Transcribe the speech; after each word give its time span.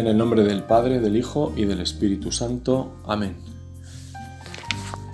En 0.00 0.06
el 0.06 0.16
nombre 0.16 0.44
del 0.44 0.62
Padre, 0.62 0.98
del 0.98 1.14
Hijo 1.14 1.52
y 1.56 1.66
del 1.66 1.82
Espíritu 1.82 2.32
Santo. 2.32 2.90
Amén. 3.06 3.36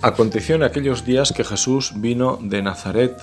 Aconteció 0.01 0.55
en 0.55 0.63
aquellos 0.63 1.03
días 1.03 1.33
que 1.33 1.43
Jesús 1.43 1.91
vino 1.97 2.39
de 2.41 2.61
Nazaret, 2.61 3.13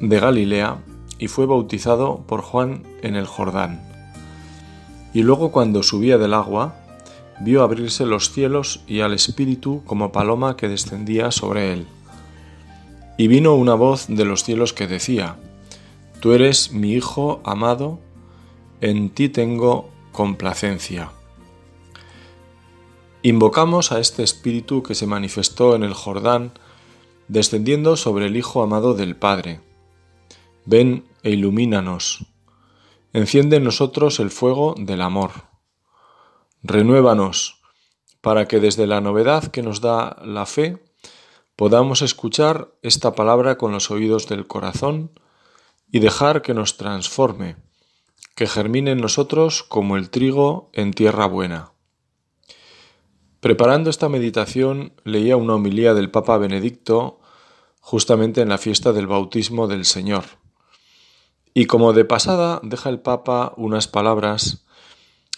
de 0.00 0.18
Galilea, 0.18 0.78
y 1.20 1.28
fue 1.28 1.46
bautizado 1.46 2.24
por 2.26 2.40
Juan 2.40 2.82
en 3.02 3.14
el 3.14 3.26
Jordán. 3.26 3.80
Y 5.14 5.22
luego 5.22 5.52
cuando 5.52 5.84
subía 5.84 6.18
del 6.18 6.34
agua, 6.34 6.74
vio 7.38 7.62
abrirse 7.62 8.04
los 8.04 8.32
cielos 8.32 8.82
y 8.88 9.02
al 9.02 9.14
Espíritu 9.14 9.84
como 9.86 10.10
paloma 10.10 10.56
que 10.56 10.68
descendía 10.68 11.30
sobre 11.30 11.74
él. 11.74 11.86
Y 13.16 13.28
vino 13.28 13.54
una 13.54 13.74
voz 13.74 14.06
de 14.08 14.24
los 14.24 14.42
cielos 14.42 14.72
que 14.72 14.88
decía, 14.88 15.36
Tú 16.18 16.32
eres 16.32 16.72
mi 16.72 16.90
Hijo 16.90 17.40
amado, 17.44 18.00
en 18.80 19.10
ti 19.10 19.28
tengo 19.28 19.94
complacencia. 20.16 21.12
Invocamos 23.22 23.92
a 23.92 24.00
este 24.00 24.22
Espíritu 24.22 24.82
que 24.82 24.94
se 24.94 25.06
manifestó 25.06 25.76
en 25.76 25.82
el 25.82 25.92
Jordán, 25.92 26.52
descendiendo 27.28 27.96
sobre 27.96 28.26
el 28.26 28.36
Hijo 28.36 28.62
amado 28.62 28.94
del 28.94 29.14
Padre. 29.14 29.60
Ven 30.64 31.04
e 31.22 31.30
ilumínanos. 31.30 32.24
Enciende 33.12 33.56
en 33.56 33.64
nosotros 33.64 34.18
el 34.18 34.30
fuego 34.30 34.74
del 34.78 35.02
amor. 35.02 35.32
Renuévanos, 36.62 37.60
para 38.22 38.48
que 38.48 38.58
desde 38.58 38.86
la 38.86 39.02
novedad 39.02 39.48
que 39.48 39.62
nos 39.62 39.82
da 39.82 40.16
la 40.24 40.46
fe, 40.46 40.82
podamos 41.56 42.00
escuchar 42.00 42.72
esta 42.80 43.14
palabra 43.14 43.58
con 43.58 43.70
los 43.70 43.90
oídos 43.90 44.28
del 44.28 44.46
corazón 44.46 45.10
y 45.92 45.98
dejar 45.98 46.40
que 46.40 46.54
nos 46.54 46.78
transforme, 46.78 47.56
que 48.36 48.46
germine 48.46 48.92
en 48.92 49.00
nosotros 49.00 49.64
como 49.64 49.96
el 49.96 50.10
trigo 50.10 50.70
en 50.74 50.92
tierra 50.92 51.26
buena. 51.26 51.72
Preparando 53.40 53.90
esta 53.90 54.08
meditación 54.08 54.92
leía 55.04 55.38
una 55.38 55.54
homilía 55.54 55.94
del 55.94 56.10
Papa 56.10 56.36
Benedicto 56.36 57.18
justamente 57.80 58.42
en 58.42 58.50
la 58.50 58.58
fiesta 58.58 58.92
del 58.92 59.06
bautismo 59.06 59.68
del 59.68 59.86
Señor. 59.86 60.24
Y 61.54 61.64
como 61.64 61.94
de 61.94 62.04
pasada 62.04 62.60
deja 62.62 62.90
el 62.90 63.00
Papa 63.00 63.54
unas 63.56 63.88
palabras 63.88 64.66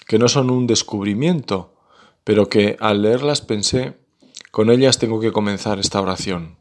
que 0.06 0.18
no 0.18 0.26
son 0.26 0.50
un 0.50 0.66
descubrimiento, 0.66 1.76
pero 2.24 2.48
que 2.48 2.76
al 2.80 3.02
leerlas 3.02 3.42
pensé 3.42 3.96
con 4.50 4.70
ellas 4.70 4.98
tengo 4.98 5.20
que 5.20 5.30
comenzar 5.30 5.78
esta 5.78 6.00
oración. 6.00 6.58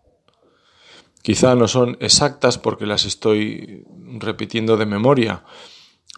Quizá 1.24 1.56
no 1.56 1.68
son 1.68 1.98
exactas 2.00 2.60
porque 2.60 2.86
las 2.86 3.06
estoy 3.06 3.86
repitiendo 4.20 4.78
de 4.78 4.86
memoria, 4.86 5.44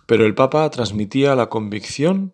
pero 0.10 0.26
el 0.26 0.34
Papa 0.34 0.68
transmitía 0.72 1.36
la 1.36 1.50
convicción 1.50 2.34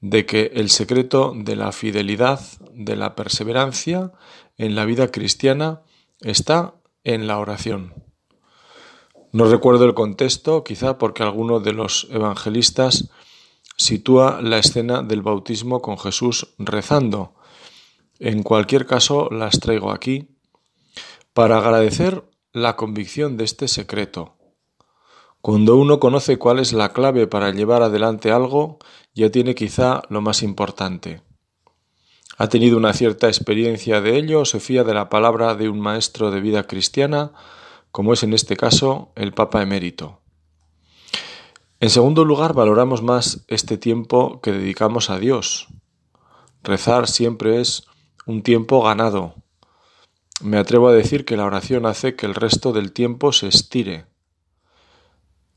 de 0.00 0.24
que 0.24 0.52
el 0.54 0.70
secreto 0.70 1.34
de 1.36 1.54
la 1.54 1.70
fidelidad, 1.70 2.40
de 2.72 2.96
la 2.96 3.14
perseverancia 3.14 4.10
en 4.56 4.74
la 4.74 4.86
vida 4.86 5.08
cristiana 5.08 5.82
está 6.22 6.76
en 7.04 7.26
la 7.26 7.38
oración. 7.38 7.92
No 9.32 9.44
recuerdo 9.44 9.84
el 9.84 9.92
contexto, 9.92 10.64
quizá 10.64 10.96
porque 10.96 11.22
alguno 11.22 11.60
de 11.60 11.74
los 11.74 12.08
evangelistas 12.10 13.10
sitúa 13.76 14.40
la 14.40 14.56
escena 14.56 15.02
del 15.02 15.20
bautismo 15.20 15.82
con 15.82 15.98
Jesús 15.98 16.54
rezando, 16.56 17.34
en 18.18 18.42
cualquier 18.42 18.86
caso, 18.86 19.28
las 19.30 19.60
traigo 19.60 19.90
aquí 19.90 20.30
para 21.34 21.58
agradecer 21.58 22.24
la 22.54 22.76
convicción 22.76 23.36
de 23.36 23.44
este 23.44 23.68
secreto. 23.68 24.39
Cuando 25.40 25.76
uno 25.76 26.00
conoce 26.00 26.36
cuál 26.36 26.58
es 26.58 26.74
la 26.74 26.92
clave 26.92 27.26
para 27.26 27.50
llevar 27.50 27.82
adelante 27.82 28.30
algo, 28.30 28.78
ya 29.14 29.30
tiene 29.30 29.54
quizá 29.54 30.02
lo 30.10 30.20
más 30.20 30.42
importante. 30.42 31.22
Ha 32.36 32.48
tenido 32.48 32.76
una 32.76 32.92
cierta 32.92 33.26
experiencia 33.26 34.02
de 34.02 34.16
ello, 34.18 34.44
se 34.44 34.60
fía 34.60 34.84
de 34.84 34.92
la 34.92 35.08
palabra 35.08 35.54
de 35.54 35.68
un 35.68 35.80
maestro 35.80 36.30
de 36.30 36.40
vida 36.40 36.66
cristiana, 36.66 37.32
como 37.90 38.12
es 38.12 38.22
en 38.22 38.34
este 38.34 38.56
caso 38.56 39.12
el 39.14 39.32
Papa 39.32 39.62
emérito. 39.62 40.20
En 41.80 41.88
segundo 41.88 42.26
lugar, 42.26 42.52
valoramos 42.52 43.02
más 43.02 43.44
este 43.48 43.78
tiempo 43.78 44.42
que 44.42 44.52
dedicamos 44.52 45.08
a 45.08 45.18
Dios. 45.18 45.68
Rezar 46.62 47.08
siempre 47.08 47.62
es 47.62 47.86
un 48.26 48.42
tiempo 48.42 48.82
ganado. 48.82 49.36
Me 50.42 50.58
atrevo 50.58 50.88
a 50.88 50.92
decir 50.92 51.24
que 51.24 51.38
la 51.38 51.46
oración 51.46 51.86
hace 51.86 52.14
que 52.14 52.26
el 52.26 52.34
resto 52.34 52.74
del 52.74 52.92
tiempo 52.92 53.32
se 53.32 53.48
estire. 53.48 54.09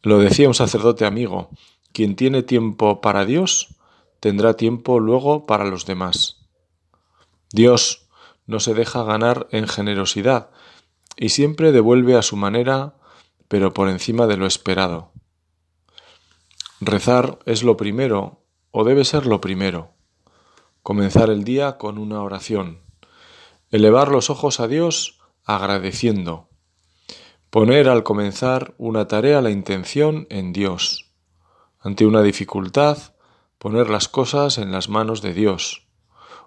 Lo 0.04 0.20
decía 0.20 0.50
un 0.50 0.54
sacerdote 0.54 1.06
amigo, 1.06 1.50
quien 1.94 2.18
tiene 2.18 2.44
tiempo 2.44 3.00
para 3.00 3.24
Dios, 3.24 3.76
tendrá 4.20 4.56
tiempo 4.56 5.00
luego 5.00 5.46
para 5.46 5.64
los 5.64 5.86
demás. 5.86 6.46
Dios 7.54 8.10
no 8.46 8.60
se 8.60 8.74
deja 8.74 9.04
ganar 9.04 9.48
en 9.52 9.66
generosidad 9.66 10.52
y 11.16 11.30
siempre 11.30 11.72
devuelve 11.72 12.18
a 12.18 12.22
su 12.22 12.36
manera, 12.36 12.96
pero 13.48 13.74
por 13.74 13.88
encima 13.88 14.28
de 14.28 14.36
lo 14.36 14.46
esperado. 14.46 15.14
Rezar 16.82 17.40
es 17.46 17.64
lo 17.64 17.78
primero, 17.78 18.44
o 18.72 18.84
debe 18.84 19.06
ser 19.06 19.26
lo 19.26 19.40
primero. 19.40 19.94
Comenzar 20.82 21.30
el 21.30 21.46
día 21.46 21.78
con 21.78 21.98
una 21.98 22.22
oración. 22.22 22.82
Elevar 23.70 24.10
los 24.10 24.30
ojos 24.30 24.60
a 24.60 24.68
Dios 24.68 25.22
agradeciendo. 25.46 26.50
Poner 27.54 27.88
al 27.88 28.02
comenzar 28.02 28.74
una 28.80 29.08
tarea 29.08 29.40
la 29.40 29.52
intención 29.52 30.26
en 30.32 30.54
Dios. 30.54 31.12
Ante 31.80 32.08
una 32.08 32.24
dificultad, 32.24 32.98
poner 33.60 33.92
las 33.92 34.08
cosas 34.08 34.58
en 34.58 34.72
las 34.72 34.90
manos 34.90 35.22
de 35.22 35.36
Dios. 35.36 35.86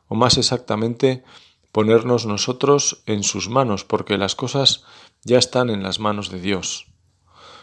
O 0.08 0.16
más 0.16 0.36
exactamente, 0.36 1.22
ponernos 1.70 2.26
nosotros 2.26 3.04
en 3.06 3.22
sus 3.22 3.48
manos, 3.48 3.84
porque 3.84 4.18
las 4.18 4.34
cosas 4.34 4.82
ya 5.22 5.38
están 5.38 5.70
en 5.70 5.84
las 5.84 6.00
manos 6.00 6.28
de 6.28 6.40
Dios. 6.40 6.88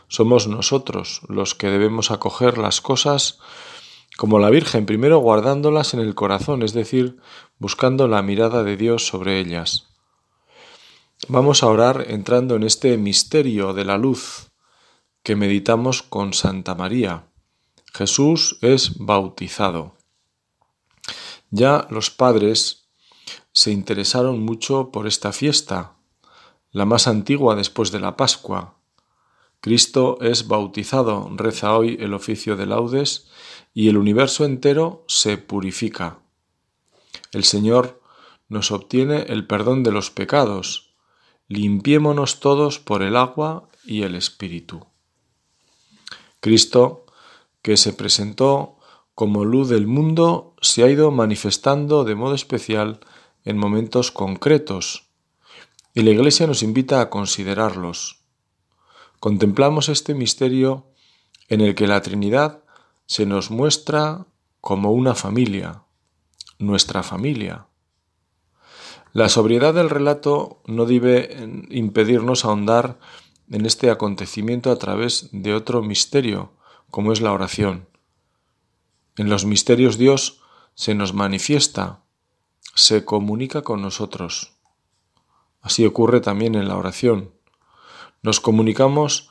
Somos 0.08 0.48
nosotros 0.48 1.20
los 1.28 1.54
que 1.54 1.68
debemos 1.68 2.12
acoger 2.12 2.58
las 2.58 2.80
cosas 2.80 3.40
como 4.18 4.40
la 4.40 4.52
Virgen, 4.52 4.86
primero 4.86 5.18
guardándolas 5.18 5.94
en 5.94 6.00
el 6.00 6.16
corazón, 6.16 6.64
es 6.64 6.72
decir, 6.72 7.18
buscando 7.60 8.08
la 8.08 8.22
mirada 8.22 8.64
de 8.64 8.78
Dios 8.78 9.06
sobre 9.06 9.38
ellas. 9.42 9.93
Vamos 11.30 11.64
a 11.64 11.68
orar 11.68 12.06
entrando 12.10 12.56
en 12.56 12.64
este 12.64 12.98
misterio 12.98 13.74
de 13.74 13.86
la 13.86 13.98
luz 13.98 14.52
que 15.24 15.38
meditamos 15.38 16.02
con 16.04 16.34
Santa 16.34 16.76
María. 16.76 17.32
Jesús 17.94 18.58
es 18.62 18.98
bautizado. 18.98 19.96
Ya 21.50 21.88
los 21.90 22.10
padres 22.10 22.90
se 23.54 23.72
interesaron 23.72 24.40
mucho 24.44 24.92
por 24.92 25.08
esta 25.08 25.32
fiesta, 25.32 25.96
la 26.72 26.86
más 26.86 27.08
antigua 27.08 27.56
después 27.56 27.92
de 27.92 28.02
la 28.02 28.18
Pascua. 28.18 28.80
Cristo 29.62 30.18
es 30.20 30.50
bautizado, 30.50 31.30
reza 31.38 31.78
hoy 31.78 31.96
el 32.02 32.14
oficio 32.14 32.58
de 32.58 32.66
laudes, 32.66 33.30
y 33.74 33.88
el 33.88 33.98
universo 33.98 34.44
entero 34.44 35.06
se 35.08 35.38
purifica. 35.38 36.20
El 37.32 37.46
Señor 37.46 38.02
nos 38.50 38.72
obtiene 38.72 39.22
el 39.30 39.48
perdón 39.48 39.84
de 39.84 39.92
los 39.92 40.12
pecados. 40.12 40.93
Limpiémonos 41.48 42.40
todos 42.40 42.80
por 42.80 43.04
el 43.04 43.16
agua 43.16 43.68
y 43.86 44.04
el 44.04 44.16
Espíritu. 44.16 44.86
Cristo, 46.40 47.06
que 47.62 47.78
se 47.78 47.94
presentó 47.94 48.78
como 49.16 49.46
luz 49.46 49.70
del 49.70 49.88
mundo, 49.88 50.56
se 50.62 50.84
ha 50.84 50.90
ido 50.90 51.12
manifestando 51.12 52.04
de 52.04 52.16
modo 52.16 52.34
especial 52.34 53.00
en 53.46 53.58
momentos 53.58 54.12
concretos, 54.12 55.10
y 55.94 56.02
la 56.02 56.12
Iglesia 56.12 56.48
nos 56.48 56.64
invita 56.64 57.02
a 57.02 57.10
considerarlos. 57.10 58.22
Contemplamos 59.20 59.90
este 59.90 60.16
misterio 60.16 60.88
en 61.50 61.62
el 61.62 61.76
que 61.76 61.88
la 61.88 62.02
Trinidad 62.02 62.64
se 63.06 63.26
nos 63.26 63.52
muestra 63.52 64.26
como 64.60 64.92
una 64.92 65.14
familia, 65.14 65.84
nuestra 66.58 67.04
familia. 67.04 67.68
La 69.14 69.30
sobriedad 69.30 69.76
del 69.76 69.92
relato 69.92 70.64
no 70.66 70.88
debe 70.88 71.38
impedirnos 71.70 72.46
ahondar 72.46 72.98
en 73.52 73.68
este 73.68 73.92
acontecimiento 73.92 74.72
a 74.72 74.78
través 74.78 75.30
de 75.32 75.54
otro 75.54 75.84
misterio, 75.84 76.54
como 76.90 77.14
es 77.14 77.22
la 77.22 77.32
oración. 77.32 77.88
En 79.16 79.30
los 79.30 79.46
misterios 79.46 80.00
Dios 80.00 80.42
se 80.74 80.96
nos 80.96 81.14
manifiesta, 81.14 82.02
se 82.74 83.06
comunica 83.06 83.62
con 83.62 83.84
nosotros. 83.84 84.54
Así 85.62 85.86
ocurre 85.86 86.20
también 86.20 86.56
en 86.56 86.68
la 86.68 86.76
oración. 86.76 87.36
Nos 88.24 88.40
comunicamos 88.40 89.30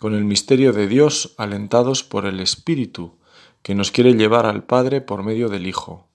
con 0.00 0.14
el 0.14 0.24
misterio 0.24 0.72
de 0.72 0.88
Dios 0.88 1.34
alentados 1.38 2.02
por 2.02 2.26
el 2.26 2.40
Espíritu, 2.40 3.20
que 3.62 3.76
nos 3.76 3.92
quiere 3.92 4.14
llevar 4.14 4.46
al 4.46 4.64
Padre 4.64 5.00
por 5.00 5.22
medio 5.22 5.48
del 5.48 5.68
Hijo. 5.68 6.09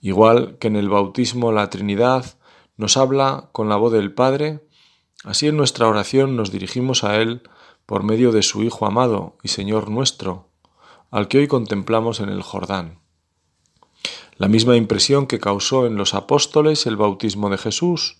Igual 0.00 0.58
que 0.58 0.68
en 0.68 0.76
el 0.76 0.88
bautismo 0.88 1.52
la 1.52 1.70
Trinidad 1.70 2.38
nos 2.76 2.96
habla 2.96 3.48
con 3.52 3.68
la 3.68 3.76
voz 3.76 3.92
del 3.92 4.12
Padre, 4.12 4.66
así 5.24 5.48
en 5.48 5.56
nuestra 5.56 5.88
oración 5.88 6.36
nos 6.36 6.50
dirigimos 6.50 7.04
a 7.04 7.16
Él 7.16 7.42
por 7.86 8.02
medio 8.02 8.32
de 8.32 8.42
su 8.42 8.62
Hijo 8.62 8.86
amado 8.86 9.36
y 9.42 9.48
Señor 9.48 9.90
nuestro, 9.90 10.48
al 11.10 11.28
que 11.28 11.38
hoy 11.38 11.48
contemplamos 11.48 12.20
en 12.20 12.28
el 12.28 12.42
Jordán. 12.42 13.00
La 14.36 14.48
misma 14.48 14.76
impresión 14.76 15.26
que 15.26 15.38
causó 15.38 15.86
en 15.86 15.96
los 15.96 16.14
apóstoles 16.14 16.86
el 16.86 16.96
bautismo 16.96 17.50
de 17.50 17.58
Jesús, 17.58 18.18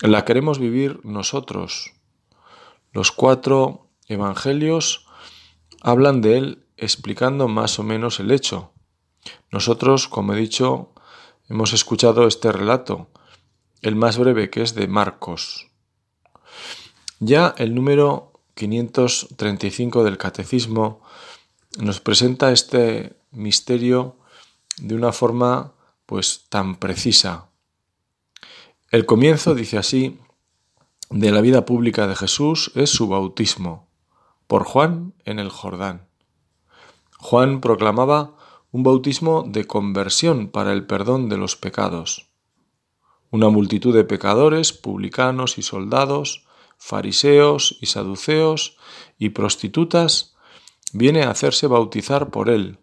la 0.00 0.24
queremos 0.24 0.58
vivir 0.58 1.00
nosotros. 1.04 1.92
Los 2.92 3.12
cuatro 3.12 3.88
evangelios 4.08 5.06
hablan 5.82 6.22
de 6.22 6.38
él 6.38 6.66
explicando 6.76 7.46
más 7.46 7.78
o 7.78 7.82
menos 7.82 8.20
el 8.20 8.30
hecho. 8.30 8.72
Nosotros, 9.50 10.08
como 10.08 10.34
he 10.34 10.36
dicho, 10.36 10.92
hemos 11.48 11.72
escuchado 11.72 12.26
este 12.26 12.52
relato, 12.52 13.08
el 13.80 13.96
más 13.96 14.18
breve 14.18 14.50
que 14.50 14.62
es 14.62 14.74
de 14.74 14.88
Marcos. 14.88 15.68
Ya 17.18 17.54
el 17.58 17.74
número 17.74 18.32
535 18.54 20.04
del 20.04 20.18
Catecismo 20.18 21.02
nos 21.78 22.00
presenta 22.00 22.52
este 22.52 23.16
misterio 23.30 24.16
de 24.78 24.94
una 24.94 25.12
forma 25.12 25.72
pues 26.06 26.46
tan 26.48 26.76
precisa. 26.76 27.48
El 28.90 29.06
comienzo, 29.06 29.54
dice 29.54 29.78
así, 29.78 30.18
de 31.10 31.30
la 31.30 31.40
vida 31.40 31.64
pública 31.64 32.06
de 32.06 32.16
Jesús 32.16 32.72
es 32.74 32.90
su 32.90 33.08
bautismo 33.08 33.88
por 34.46 34.64
Juan 34.64 35.14
en 35.24 35.38
el 35.38 35.48
Jordán. 35.48 36.08
Juan 37.18 37.60
proclamaba 37.60 38.36
un 38.72 38.82
bautismo 38.82 39.44
de 39.46 39.66
conversión 39.66 40.48
para 40.48 40.72
el 40.72 40.86
perdón 40.86 41.28
de 41.28 41.36
los 41.36 41.56
pecados. 41.56 42.30
Una 43.30 43.50
multitud 43.50 43.94
de 43.94 44.04
pecadores, 44.04 44.72
publicanos 44.72 45.58
y 45.58 45.62
soldados, 45.62 46.46
fariseos 46.78 47.76
y 47.82 47.86
saduceos 47.86 48.78
y 49.18 49.30
prostitutas 49.30 50.34
viene 50.94 51.22
a 51.22 51.30
hacerse 51.30 51.66
bautizar 51.66 52.30
por 52.30 52.48
él. 52.48 52.78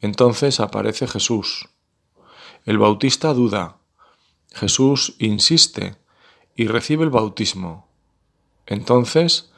Entonces 0.00 0.58
aparece 0.58 1.06
Jesús. 1.06 1.68
El 2.64 2.78
bautista 2.78 3.32
duda. 3.32 3.78
Jesús 4.52 5.14
insiste 5.20 5.96
y 6.56 6.66
recibe 6.66 7.04
el 7.04 7.10
bautismo. 7.10 7.88
Entonces 8.66 9.52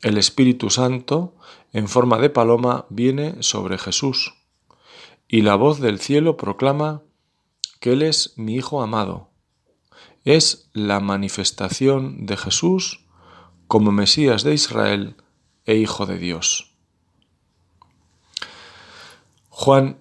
el 0.00 0.16
Espíritu 0.16 0.70
Santo, 0.70 1.34
en 1.74 1.88
forma 1.88 2.18
de 2.18 2.30
paloma, 2.30 2.86
viene 2.88 3.42
sobre 3.42 3.76
Jesús. 3.76 4.34
Y 5.32 5.40
la 5.40 5.56
voz 5.56 5.80
del 5.80 5.98
cielo 5.98 6.36
proclama 6.36 7.02
que 7.80 7.94
Él 7.94 8.02
es 8.02 8.34
mi 8.36 8.54
Hijo 8.54 8.82
amado. 8.82 9.30
Es 10.22 10.70
la 10.74 11.00
manifestación 11.00 12.26
de 12.26 12.36
Jesús 12.36 13.06
como 13.66 13.90
Mesías 13.90 14.44
de 14.44 14.54
Israel 14.54 15.16
e 15.64 15.74
Hijo 15.74 16.06
de 16.06 16.18
Dios. 16.18 16.76
Juan, 19.48 19.98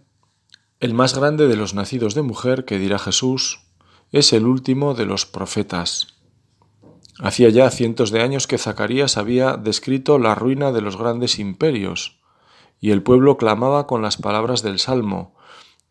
el 0.80 0.94
más 0.94 1.18
grande 1.18 1.48
de 1.48 1.56
los 1.56 1.74
nacidos 1.74 2.14
de 2.14 2.22
mujer, 2.22 2.66
que 2.66 2.78
dirá 2.78 3.00
Jesús, 3.00 3.62
es 4.12 4.34
el 4.34 4.46
último 4.46 4.94
de 4.94 5.06
los 5.06 5.26
profetas 5.26 6.12
Hacía 7.22 7.50
ya 7.50 7.70
cientos 7.70 8.10
de 8.10 8.22
años 8.22 8.48
que 8.48 8.58
Zacarías 8.58 9.16
había 9.16 9.56
descrito 9.56 10.18
la 10.18 10.34
ruina 10.34 10.72
de 10.72 10.82
los 10.82 10.98
grandes 10.98 11.38
imperios, 11.38 12.20
y 12.82 12.92
el 12.92 13.04
pueblo 13.04 13.38
clamaba 13.38 13.88
con 13.88 14.02
las 14.02 14.18
palabras 14.18 14.64
del 14.64 14.80
Salmo, 14.80 15.36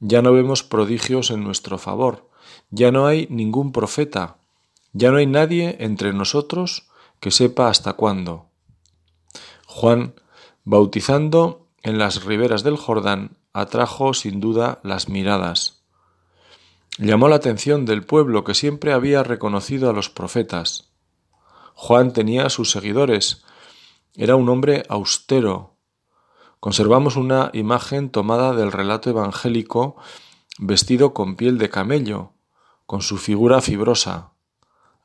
ya 0.01 0.21
no 0.21 0.33
vemos 0.33 0.63
prodigios 0.65 1.31
en 1.31 1.45
nuestro 1.45 1.79
favor, 1.79 2.29
ya 2.71 2.91
no 2.91 3.07
hay 3.07 3.27
ningún 3.31 3.73
profeta, 3.73 4.37
ya 4.93 5.11
no 5.11 5.19
hay 5.19 5.27
nadie 5.27 5.77
entre 5.81 6.13
nosotros 6.13 6.89
que 7.21 7.31
sepa 7.31 7.69
hasta 7.69 7.93
cuándo. 7.95 8.47
Juan, 9.67 10.15
bautizando 10.65 11.69
en 11.83 11.99
las 11.99 12.25
riberas 12.25 12.65
del 12.65 12.77
Jordán, 12.77 13.37
atrajo 13.53 14.13
sin 14.13 14.41
duda 14.41 14.81
las 14.83 15.09
miradas. 15.09 15.83
Llamó 16.99 17.29
la 17.29 17.37
atención 17.37 17.87
del 17.87 18.05
pueblo 18.05 18.43
que 18.45 18.55
siempre 18.55 18.93
había 18.93 19.23
reconocido 19.23 19.89
a 19.89 19.93
los 19.93 20.11
profetas. 20.11 20.91
Juan 21.75 22.13
tenía 22.13 22.51
sus 22.51 22.71
seguidores. 22.71 23.45
Era 24.15 24.37
un 24.37 24.49
hombre 24.49 24.83
austero. 24.89 25.77
Conservamos 26.61 27.17
una 27.17 27.51
imagen 27.55 28.11
tomada 28.11 28.55
del 28.55 28.71
relato 28.71 29.11
evangélico 29.11 29.97
vestido 30.59 31.15
con 31.15 31.37
piel 31.37 31.59
de 31.59 31.71
camello, 31.71 32.33
con 32.87 33.03
su 33.03 33.17
figura 33.17 33.61
fibrosa, 33.61 34.33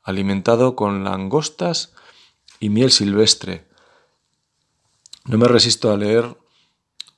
alimentado 0.02 0.76
con 0.76 1.02
langostas 1.02 1.94
y 2.60 2.68
miel 2.68 2.90
silvestre. 2.90 3.66
No 5.24 5.38
me 5.38 5.48
resisto 5.48 5.90
a 5.90 5.96
leer 5.96 6.36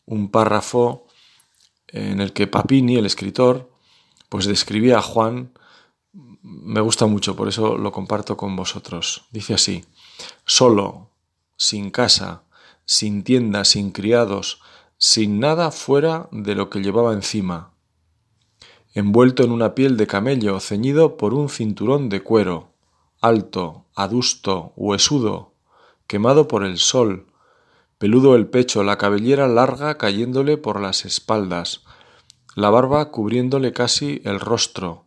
un 0.06 0.30
párrafo 0.30 1.06
en 1.88 2.20
el 2.20 2.32
que 2.32 2.46
Papini, 2.46 2.96
el 2.96 3.06
escritor, 3.06 3.70
pues 4.28 4.46
describía 4.46 4.98
a 4.98 5.02
Juan 5.02 5.52
me 6.42 6.80
gusta 6.80 7.06
mucho, 7.06 7.36
por 7.36 7.48
eso 7.48 7.76
lo 7.76 7.92
comparto 7.92 8.36
con 8.36 8.56
vosotros. 8.56 9.24
Dice 9.30 9.54
así, 9.54 9.84
solo, 10.44 11.10
sin 11.56 11.90
casa, 11.90 12.42
sin 12.88 13.22
tienda, 13.22 13.66
sin 13.66 13.90
criados, 13.90 14.62
sin 14.96 15.40
nada 15.40 15.70
fuera 15.70 16.30
de 16.32 16.54
lo 16.54 16.70
que 16.70 16.80
llevaba 16.80 17.12
encima, 17.12 17.74
envuelto 18.94 19.44
en 19.44 19.52
una 19.52 19.74
piel 19.74 19.98
de 19.98 20.06
camello, 20.06 20.58
ceñido 20.58 21.18
por 21.18 21.34
un 21.34 21.50
cinturón 21.50 22.08
de 22.08 22.22
cuero, 22.22 22.70
alto, 23.20 23.84
adusto, 23.94 24.72
huesudo, 24.74 25.52
quemado 26.06 26.48
por 26.48 26.64
el 26.64 26.78
sol, 26.78 27.26
peludo 27.98 28.34
el 28.34 28.46
pecho, 28.46 28.82
la 28.82 28.96
cabellera 28.96 29.48
larga 29.48 29.98
cayéndole 29.98 30.56
por 30.56 30.80
las 30.80 31.04
espaldas, 31.04 31.82
la 32.56 32.70
barba 32.70 33.10
cubriéndole 33.10 33.74
casi 33.74 34.22
el 34.24 34.40
rostro, 34.40 35.04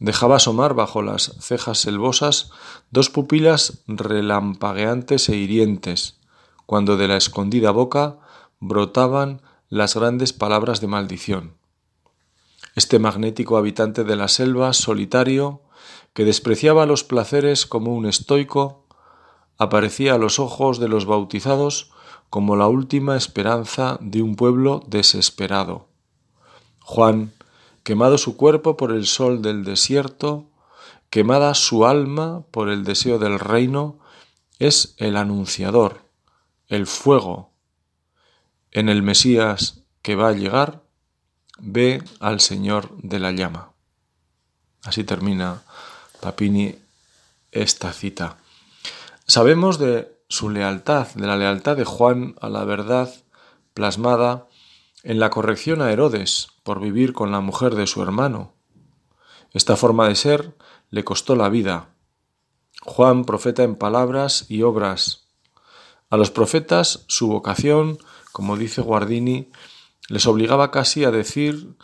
Dejaba 0.00 0.36
asomar 0.36 0.74
bajo 0.74 1.02
las 1.02 1.34
cejas 1.40 1.78
selvosas 1.78 2.52
dos 2.92 3.10
pupilas 3.10 3.82
relampagueantes 3.88 5.28
e 5.28 5.36
hirientes, 5.36 6.17
cuando 6.68 6.98
de 6.98 7.08
la 7.08 7.16
escondida 7.16 7.70
boca 7.70 8.18
brotaban 8.60 9.40
las 9.70 9.94
grandes 9.94 10.34
palabras 10.34 10.82
de 10.82 10.86
maldición. 10.86 11.54
Este 12.74 12.98
magnético 12.98 13.56
habitante 13.56 14.04
de 14.04 14.16
la 14.16 14.28
selva, 14.28 14.74
solitario, 14.74 15.62
que 16.12 16.26
despreciaba 16.26 16.84
los 16.84 17.04
placeres 17.04 17.64
como 17.64 17.94
un 17.94 18.04
estoico, 18.04 18.84
aparecía 19.56 20.12
a 20.12 20.18
los 20.18 20.38
ojos 20.38 20.78
de 20.78 20.88
los 20.88 21.06
bautizados 21.06 21.90
como 22.28 22.54
la 22.54 22.66
última 22.66 23.16
esperanza 23.16 23.96
de 24.02 24.20
un 24.20 24.36
pueblo 24.36 24.82
desesperado. 24.86 25.88
Juan 26.80 27.32
quemado 27.82 28.18
su 28.18 28.36
cuerpo 28.36 28.76
por 28.76 28.92
el 28.92 29.06
sol 29.06 29.40
del 29.40 29.64
desierto, 29.64 30.50
quemada 31.08 31.54
su 31.54 31.86
alma 31.86 32.42
por 32.50 32.68
el 32.68 32.84
deseo 32.84 33.18
del 33.18 33.38
reino, 33.38 33.98
es 34.58 34.94
el 34.98 35.16
anunciador, 35.16 36.07
el 36.68 36.86
fuego. 36.86 37.52
En 38.70 38.88
el 38.88 39.02
Mesías 39.02 39.82
que 40.02 40.14
va 40.14 40.28
a 40.28 40.32
llegar, 40.32 40.82
ve 41.58 42.02
al 42.20 42.40
Señor 42.40 42.96
de 42.98 43.18
la 43.18 43.32
llama. 43.32 43.72
Así 44.84 45.04
termina 45.04 45.62
Papini 46.20 46.76
esta 47.52 47.92
cita. 47.92 48.36
Sabemos 49.26 49.78
de 49.78 50.16
su 50.28 50.50
lealtad, 50.50 51.08
de 51.14 51.26
la 51.26 51.36
lealtad 51.36 51.76
de 51.76 51.84
Juan 51.84 52.34
a 52.40 52.48
la 52.48 52.64
verdad 52.64 53.12
plasmada 53.74 54.46
en 55.02 55.20
la 55.20 55.30
corrección 55.30 55.80
a 55.82 55.92
Herodes 55.92 56.48
por 56.62 56.80
vivir 56.80 57.12
con 57.12 57.30
la 57.30 57.40
mujer 57.40 57.74
de 57.74 57.86
su 57.86 58.02
hermano. 58.02 58.54
Esta 59.52 59.76
forma 59.76 60.08
de 60.08 60.16
ser 60.16 60.56
le 60.90 61.04
costó 61.04 61.36
la 61.36 61.48
vida. 61.48 61.94
Juan 62.82 63.24
profeta 63.24 63.62
en 63.62 63.76
palabras 63.76 64.46
y 64.48 64.62
obras. 64.62 65.27
A 66.10 66.16
los 66.16 66.30
profetas 66.30 67.04
su 67.06 67.28
vocación, 67.28 67.98
como 68.32 68.56
dice 68.56 68.80
Guardini, 68.80 69.50
les 70.08 70.26
obligaba 70.26 70.70
casi 70.70 71.04
a 71.04 71.10
decir 71.10 71.76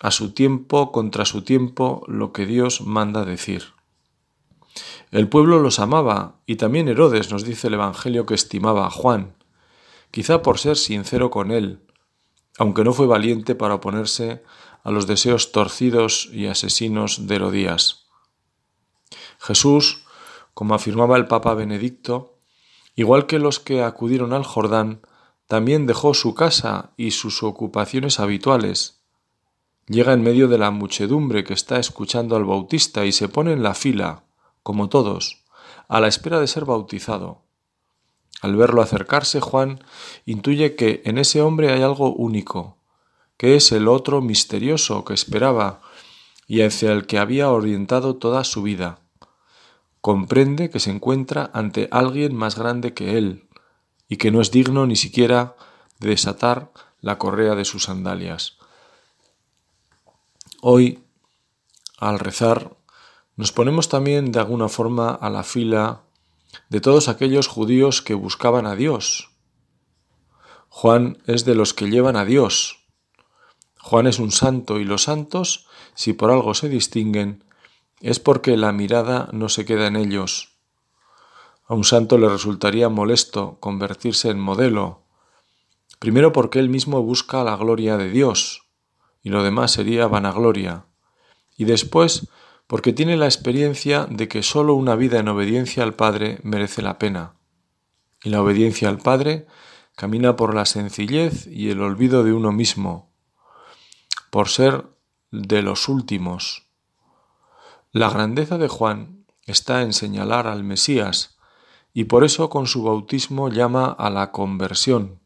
a 0.00 0.10
su 0.10 0.32
tiempo 0.32 0.92
contra 0.92 1.24
su 1.24 1.42
tiempo 1.42 2.04
lo 2.06 2.32
que 2.32 2.46
Dios 2.46 2.82
manda 2.82 3.24
decir. 3.24 3.74
El 5.10 5.28
pueblo 5.28 5.58
los 5.58 5.78
amaba 5.78 6.40
y 6.46 6.56
también 6.56 6.88
Herodes 6.88 7.30
nos 7.32 7.44
dice 7.44 7.68
el 7.68 7.74
Evangelio 7.74 8.26
que 8.26 8.34
estimaba 8.34 8.86
a 8.86 8.90
Juan, 8.90 9.34
quizá 10.10 10.42
por 10.42 10.58
ser 10.58 10.76
sincero 10.76 11.30
con 11.30 11.50
él, 11.50 11.80
aunque 12.58 12.84
no 12.84 12.92
fue 12.92 13.06
valiente 13.06 13.54
para 13.54 13.74
oponerse 13.74 14.42
a 14.84 14.90
los 14.90 15.06
deseos 15.06 15.50
torcidos 15.52 16.28
y 16.32 16.46
asesinos 16.46 17.26
de 17.26 17.34
Herodías. 17.34 18.06
Jesús, 19.38 20.04
como 20.54 20.74
afirmaba 20.74 21.16
el 21.16 21.26
Papa 21.26 21.54
Benedicto, 21.54 22.35
igual 22.96 23.26
que 23.26 23.38
los 23.38 23.60
que 23.60 23.82
acudieron 23.82 24.32
al 24.32 24.44
Jordán, 24.44 25.00
también 25.46 25.86
dejó 25.86 26.14
su 26.14 26.34
casa 26.34 26.90
y 26.96 27.12
sus 27.12 27.42
ocupaciones 27.42 28.18
habituales. 28.18 29.00
Llega 29.86 30.12
en 30.12 30.22
medio 30.22 30.48
de 30.48 30.58
la 30.58 30.72
muchedumbre 30.72 31.44
que 31.44 31.54
está 31.54 31.78
escuchando 31.78 32.34
al 32.34 32.44
Bautista 32.44 33.04
y 33.04 33.12
se 33.12 33.28
pone 33.28 33.52
en 33.52 33.62
la 33.62 33.74
fila, 33.74 34.24
como 34.64 34.88
todos, 34.88 35.44
a 35.86 36.00
la 36.00 36.08
espera 36.08 36.40
de 36.40 36.48
ser 36.48 36.64
bautizado. 36.64 37.42
Al 38.40 38.56
verlo 38.56 38.82
acercarse, 38.82 39.40
Juan 39.40 39.80
intuye 40.24 40.74
que 40.74 41.02
en 41.04 41.18
ese 41.18 41.40
hombre 41.40 41.72
hay 41.72 41.82
algo 41.82 42.12
único, 42.12 42.78
que 43.36 43.54
es 43.54 43.70
el 43.72 43.86
otro 43.86 44.20
misterioso 44.20 45.04
que 45.04 45.14
esperaba 45.14 45.80
y 46.48 46.62
hacia 46.62 46.92
el 46.92 47.06
que 47.06 47.18
había 47.18 47.50
orientado 47.50 48.16
toda 48.16 48.42
su 48.44 48.62
vida. 48.62 49.00
Comprende 50.06 50.70
que 50.70 50.78
se 50.78 50.92
encuentra 50.92 51.50
ante 51.52 51.88
alguien 51.90 52.32
más 52.32 52.56
grande 52.56 52.94
que 52.94 53.18
él 53.18 53.48
y 54.08 54.18
que 54.18 54.30
no 54.30 54.40
es 54.40 54.52
digno 54.52 54.86
ni 54.86 54.94
siquiera 54.94 55.56
de 55.98 56.10
desatar 56.10 56.70
la 57.00 57.18
correa 57.18 57.56
de 57.56 57.64
sus 57.64 57.82
sandalias. 57.82 58.56
Hoy, 60.62 61.00
al 61.98 62.20
rezar, 62.20 62.76
nos 63.34 63.50
ponemos 63.50 63.88
también 63.88 64.30
de 64.30 64.38
alguna 64.38 64.68
forma 64.68 65.10
a 65.10 65.28
la 65.28 65.42
fila 65.42 66.02
de 66.68 66.80
todos 66.80 67.08
aquellos 67.08 67.48
judíos 67.48 68.00
que 68.00 68.14
buscaban 68.14 68.64
a 68.66 68.76
Dios. 68.76 69.32
Juan 70.68 71.18
es 71.26 71.44
de 71.44 71.56
los 71.56 71.74
que 71.74 71.90
llevan 71.90 72.14
a 72.14 72.24
Dios. 72.24 72.86
Juan 73.80 74.06
es 74.06 74.20
un 74.20 74.30
santo 74.30 74.78
y 74.78 74.84
los 74.84 75.02
santos, 75.02 75.66
si 75.96 76.12
por 76.12 76.30
algo 76.30 76.54
se 76.54 76.68
distinguen, 76.68 77.42
es 78.00 78.20
porque 78.20 78.56
la 78.56 78.72
mirada 78.72 79.28
no 79.32 79.48
se 79.48 79.64
queda 79.64 79.86
en 79.86 79.96
ellos. 79.96 80.56
A 81.66 81.74
un 81.74 81.84
santo 81.84 82.18
le 82.18 82.28
resultaría 82.28 82.88
molesto 82.88 83.58
convertirse 83.60 84.30
en 84.30 84.38
modelo, 84.38 85.02
primero 85.98 86.32
porque 86.32 86.58
él 86.58 86.68
mismo 86.68 87.02
busca 87.02 87.42
la 87.42 87.56
gloria 87.56 87.96
de 87.96 88.10
Dios, 88.10 88.66
y 89.22 89.30
lo 89.30 89.42
demás 89.42 89.72
sería 89.72 90.06
vanagloria, 90.06 90.86
y 91.56 91.64
después 91.64 92.28
porque 92.66 92.92
tiene 92.92 93.16
la 93.16 93.26
experiencia 93.26 94.06
de 94.10 94.28
que 94.28 94.42
sólo 94.42 94.74
una 94.74 94.96
vida 94.96 95.18
en 95.18 95.28
obediencia 95.28 95.82
al 95.82 95.94
Padre 95.94 96.38
merece 96.42 96.82
la 96.82 96.98
pena. 96.98 97.34
Y 98.22 98.30
la 98.30 98.42
obediencia 98.42 98.88
al 98.88 98.98
Padre 98.98 99.46
camina 99.94 100.36
por 100.36 100.54
la 100.54 100.66
sencillez 100.66 101.46
y 101.46 101.70
el 101.70 101.80
olvido 101.80 102.24
de 102.24 102.32
uno 102.32 102.52
mismo, 102.52 103.12
por 104.30 104.48
ser 104.48 104.84
de 105.30 105.62
los 105.62 105.88
últimos. 105.88 106.65
La 107.96 108.10
grandeza 108.10 108.58
de 108.58 108.68
Juan 108.68 109.24
está 109.46 109.80
en 109.80 109.94
señalar 109.94 110.48
al 110.48 110.64
Mesías, 110.64 111.38
y 111.94 112.04
por 112.04 112.24
eso 112.24 112.50
con 112.50 112.66
su 112.66 112.82
bautismo 112.82 113.48
llama 113.48 113.86
a 113.86 114.10
la 114.10 114.32
conversión. 114.32 115.18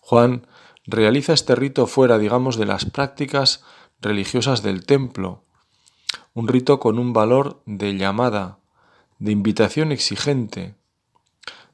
Juan 0.00 0.46
realiza 0.86 1.34
este 1.34 1.54
rito 1.54 1.86
fuera, 1.86 2.16
digamos, 2.16 2.56
de 2.56 2.64
las 2.64 2.86
prácticas 2.86 3.64
religiosas 4.00 4.62
del 4.62 4.86
templo, 4.86 5.42
un 6.32 6.48
rito 6.48 6.80
con 6.80 6.98
un 6.98 7.12
valor 7.12 7.60
de 7.66 7.98
llamada, 7.98 8.60
de 9.18 9.32
invitación 9.32 9.92
exigente. 9.92 10.76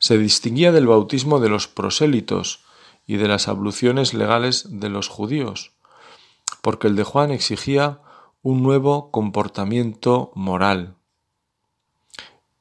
Se 0.01 0.19
distinguía 0.19 0.73
del 0.73 0.89
bautismo 0.89 1.39
de 1.39 1.51
los 1.51 1.69
prosélitos 1.69 2.65
y 3.07 3.17
de 3.17 3.29
las 3.29 3.47
abluciones 3.47 4.13
legales 4.13 4.67
de 4.69 4.89
los 4.89 5.07
judíos, 5.07 5.71
porque 6.63 6.89
el 6.89 6.97
de 6.97 7.05
Juan 7.05 7.31
exigía 7.31 8.01
un 8.43 8.63
nuevo 8.63 9.11
comportamiento 9.11 10.33
moral. 10.35 10.97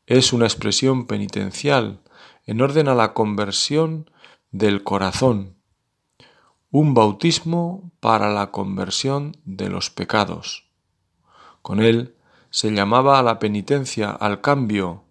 Es 0.07 0.33
una 0.33 0.45
expresión 0.45 1.05
penitencial 1.05 2.01
en 2.45 2.61
orden 2.61 2.89
a 2.89 2.95
la 2.95 3.13
conversión 3.13 4.11
del 4.51 4.83
corazón, 4.83 5.55
un 6.69 6.93
bautismo 6.93 7.91
para 8.01 8.29
la 8.33 8.51
conversión 8.51 9.37
de 9.45 9.69
los 9.69 9.89
pecados. 9.89 10.67
Con 11.61 11.79
él 11.79 12.13
se 12.49 12.71
llamaba 12.71 13.17
a 13.17 13.23
la 13.23 13.39
penitencia, 13.39 14.11
al 14.11 14.41
cambio. 14.41 15.03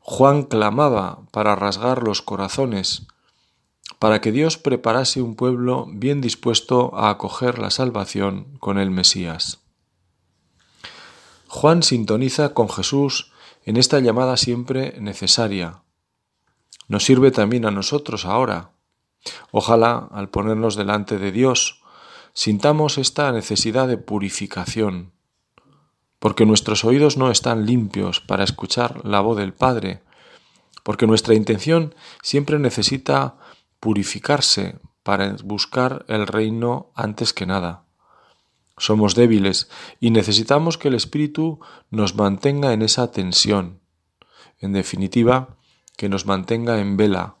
Juan 0.00 0.42
clamaba 0.42 1.20
para 1.30 1.56
rasgar 1.56 2.02
los 2.02 2.20
corazones, 2.20 3.06
para 4.04 4.20
que 4.20 4.32
Dios 4.32 4.58
preparase 4.58 5.22
un 5.22 5.34
pueblo 5.34 5.86
bien 5.88 6.20
dispuesto 6.20 6.94
a 6.94 7.08
acoger 7.08 7.58
la 7.58 7.70
salvación 7.70 8.58
con 8.60 8.76
el 8.76 8.90
Mesías. 8.90 9.62
Juan 11.48 11.82
sintoniza 11.82 12.52
con 12.52 12.68
Jesús 12.68 13.32
en 13.64 13.78
esta 13.78 14.00
llamada 14.00 14.36
siempre 14.36 14.94
necesaria. 15.00 15.84
Nos 16.86 17.06
sirve 17.06 17.30
también 17.30 17.64
a 17.64 17.70
nosotros 17.70 18.26
ahora. 18.26 18.72
Ojalá, 19.52 20.10
al 20.12 20.28
ponernos 20.28 20.76
delante 20.76 21.16
de 21.16 21.32
Dios, 21.32 21.80
sintamos 22.34 22.98
esta 22.98 23.32
necesidad 23.32 23.88
de 23.88 23.96
purificación, 23.96 25.12
porque 26.18 26.44
nuestros 26.44 26.84
oídos 26.84 27.16
no 27.16 27.30
están 27.30 27.64
limpios 27.64 28.20
para 28.20 28.44
escuchar 28.44 29.02
la 29.02 29.20
voz 29.20 29.38
del 29.38 29.54
Padre, 29.54 30.02
porque 30.82 31.06
nuestra 31.06 31.32
intención 31.32 31.94
siempre 32.20 32.58
necesita 32.58 33.38
purificarse 33.84 34.78
para 35.02 35.36
buscar 35.44 36.06
el 36.08 36.26
reino 36.26 36.90
antes 36.94 37.34
que 37.34 37.44
nada. 37.44 37.84
Somos 38.78 39.14
débiles 39.14 39.68
y 40.00 40.10
necesitamos 40.10 40.78
que 40.78 40.88
el 40.88 40.94
Espíritu 40.94 41.60
nos 41.90 42.14
mantenga 42.14 42.72
en 42.72 42.80
esa 42.80 43.12
tensión, 43.12 43.80
en 44.58 44.72
definitiva, 44.72 45.58
que 45.98 46.08
nos 46.08 46.24
mantenga 46.24 46.80
en 46.80 46.96
vela. 46.96 47.34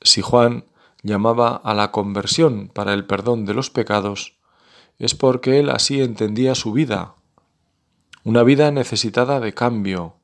Si 0.00 0.22
Juan 0.22 0.66
llamaba 1.02 1.56
a 1.56 1.74
la 1.74 1.90
conversión 1.90 2.70
para 2.72 2.94
el 2.94 3.04
perdón 3.04 3.46
de 3.46 3.54
los 3.54 3.68
pecados, 3.68 4.38
es 5.00 5.16
porque 5.16 5.58
él 5.58 5.70
así 5.70 6.00
entendía 6.00 6.54
su 6.54 6.70
vida, 6.70 7.16
una 8.22 8.44
vida 8.44 8.70
necesitada 8.70 9.40
de 9.40 9.54
cambio. 9.54 10.14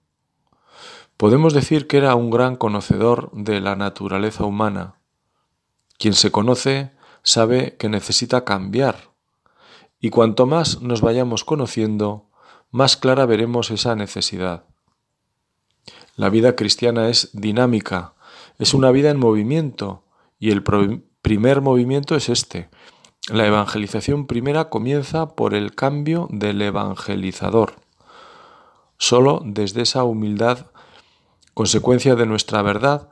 Podemos 1.19 1.53
decir 1.53 1.89
que 1.89 1.97
era 1.97 2.15
un 2.15 2.31
gran 2.31 2.55
conocedor 2.55 3.33
de 3.33 3.61
la 3.61 3.75
naturaleza 3.75 4.45
humana. 4.45 4.95
Quien 5.99 6.15
se 6.15 6.31
conoce 6.31 6.93
sabe 7.25 7.77
que 7.77 7.89
necesita 7.89 8.45
cambiar, 8.45 9.11
y 10.01 10.11
cuanto 10.11 10.47
más 10.47 10.81
nos 10.81 11.01
vayamos 11.01 11.43
conociendo, 11.43 12.31
más 12.71 12.97
clara 12.97 13.27
veremos 13.27 13.73
esa 13.73 13.97
necesidad. 13.97 14.67
La 16.15 16.31
vida 16.31 16.55
cristiana 16.55 17.09
es 17.09 17.31
dinámica, 17.33 18.15
es 18.61 18.73
una 18.73 18.93
vida 18.93 19.11
en 19.11 19.19
movimiento, 19.19 20.05
y 20.39 20.53
el 20.53 20.63
primer 20.63 21.63
movimiento 21.63 22.15
es 22.15 22.29
este, 22.29 22.71
la 23.29 23.45
evangelización 23.45 24.29
primera 24.29 24.69
comienza 24.69 25.35
por 25.35 25.55
el 25.55 25.75
cambio 25.75 26.29
del 26.31 26.63
evangelizador. 26.63 27.75
Solo 28.99 29.43
desde 29.45 29.83
esa 29.83 30.05
humildad, 30.05 30.67
consecuencia 31.59 32.15
de 32.15 32.25
nuestra 32.25 32.63
verdad, 32.63 33.09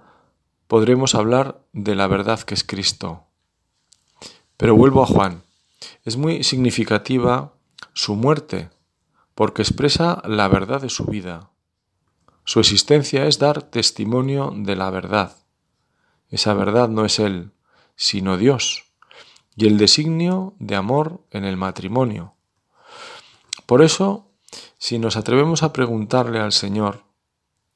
podremos 0.69 1.17
hablar 1.17 1.65
de 1.73 1.97
la 1.97 2.07
verdad 2.07 2.39
que 2.43 2.55
es 2.55 2.63
Cristo. 2.63 3.25
Pero 4.57 4.77
vuelvo 4.77 5.03
a 5.03 5.07
Juan. 5.07 5.43
Es 6.05 6.17
muy 6.17 6.45
significativa 6.45 7.55
su 7.93 8.15
muerte, 8.15 8.71
porque 9.35 9.63
expresa 9.63 10.23
la 10.25 10.47
verdad 10.47 10.81
de 10.81 10.91
su 10.91 11.07
vida. 11.07 11.51
Su 12.45 12.61
existencia 12.61 13.27
es 13.27 13.41
dar 13.41 13.63
testimonio 13.63 14.53
de 14.55 14.77
la 14.77 14.91
verdad. 14.91 15.37
Esa 16.31 16.55
verdad 16.55 16.89
no 16.89 17.05
es 17.05 17.19
Él, 17.19 17.51
sino 17.97 18.37
Dios 18.37 18.85
y 19.57 19.67
el 19.67 19.77
designio 19.77 20.55
de 20.61 20.77
amor 20.77 21.21
en 21.33 21.45
el 21.45 21.57
matrimonio. 21.57 22.35
Por 23.67 23.83
eso, 23.83 24.31
si 24.79 25.01
nos 25.01 25.17
atrevemos 25.17 25.65
a 25.65 25.73
preguntarle 25.73 26.39
al 26.39 26.53
Señor, 26.53 27.06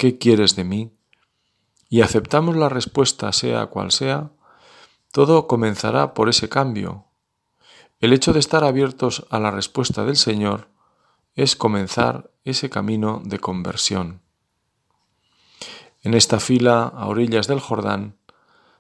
¿qué 0.00 0.16
quieres 0.16 0.57
de 0.57 0.64
mí? 0.64 0.90
y 1.90 2.02
aceptamos 2.02 2.57
la 2.57 2.69
respuesta 2.69 3.33
sea 3.33 3.66
cual 3.66 3.90
sea, 3.90 4.30
todo 5.11 5.49
comenzará 5.49 6.14
por 6.14 6.28
ese 6.28 6.49
cambio. 6.49 7.07
El 7.99 8.12
hecho 8.12 8.33
de 8.33 8.38
estar 8.38 8.62
abiertos 8.62 9.26
a 9.28 9.40
la 9.40 9.50
respuesta 9.50 10.04
del 10.04 10.16
Señor 10.16 10.69
es 11.35 11.57
comenzar 11.57 12.30
ese 12.45 12.71
camino 12.71 13.21
de 13.25 13.40
conversión. 13.40 14.23
En 16.02 16.14
esta 16.14 16.38
fila 16.38 16.85
a 16.85 17.09
orillas 17.09 17.49
del 17.49 17.59
Jordán, 17.59 18.16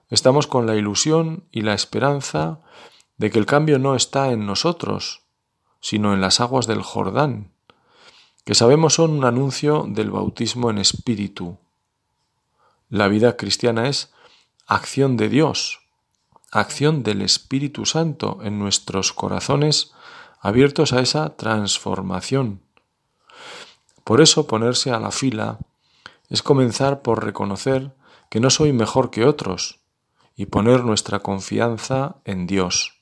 estamos 0.08 0.46
con 0.46 0.66
la 0.66 0.76
ilusión 0.76 1.48
y 1.50 1.62
la 1.62 1.74
esperanza 1.74 2.60
de 3.18 3.30
que 3.30 3.40
el 3.40 3.46
cambio 3.46 3.80
no 3.80 3.96
está 3.96 4.30
en 4.30 4.46
nosotros, 4.46 5.24
sino 5.80 6.14
en 6.14 6.20
las 6.20 6.40
aguas 6.40 6.68
del 6.68 6.82
Jordán, 6.82 7.49
que 8.44 8.54
sabemos 8.54 8.94
son 8.94 9.10
un 9.10 9.24
anuncio 9.24 9.86
del 9.88 10.10
bautismo 10.10 10.70
en 10.70 10.78
espíritu. 10.78 11.58
La 12.88 13.08
vida 13.08 13.36
cristiana 13.36 13.88
es 13.88 14.12
acción 14.66 15.16
de 15.16 15.28
Dios, 15.28 15.80
acción 16.50 17.02
del 17.02 17.22
Espíritu 17.22 17.86
Santo 17.86 18.40
en 18.42 18.58
nuestros 18.58 19.12
corazones 19.12 19.92
abiertos 20.40 20.92
a 20.92 21.00
esa 21.00 21.36
transformación. 21.36 22.62
Por 24.04 24.20
eso 24.20 24.46
ponerse 24.46 24.90
a 24.90 24.98
la 24.98 25.10
fila 25.10 25.58
es 26.28 26.42
comenzar 26.42 27.02
por 27.02 27.24
reconocer 27.24 27.94
que 28.28 28.40
no 28.40 28.50
soy 28.50 28.72
mejor 28.72 29.10
que 29.10 29.24
otros 29.24 29.80
y 30.34 30.46
poner 30.46 30.84
nuestra 30.84 31.20
confianza 31.20 32.16
en 32.24 32.46
Dios. 32.46 33.00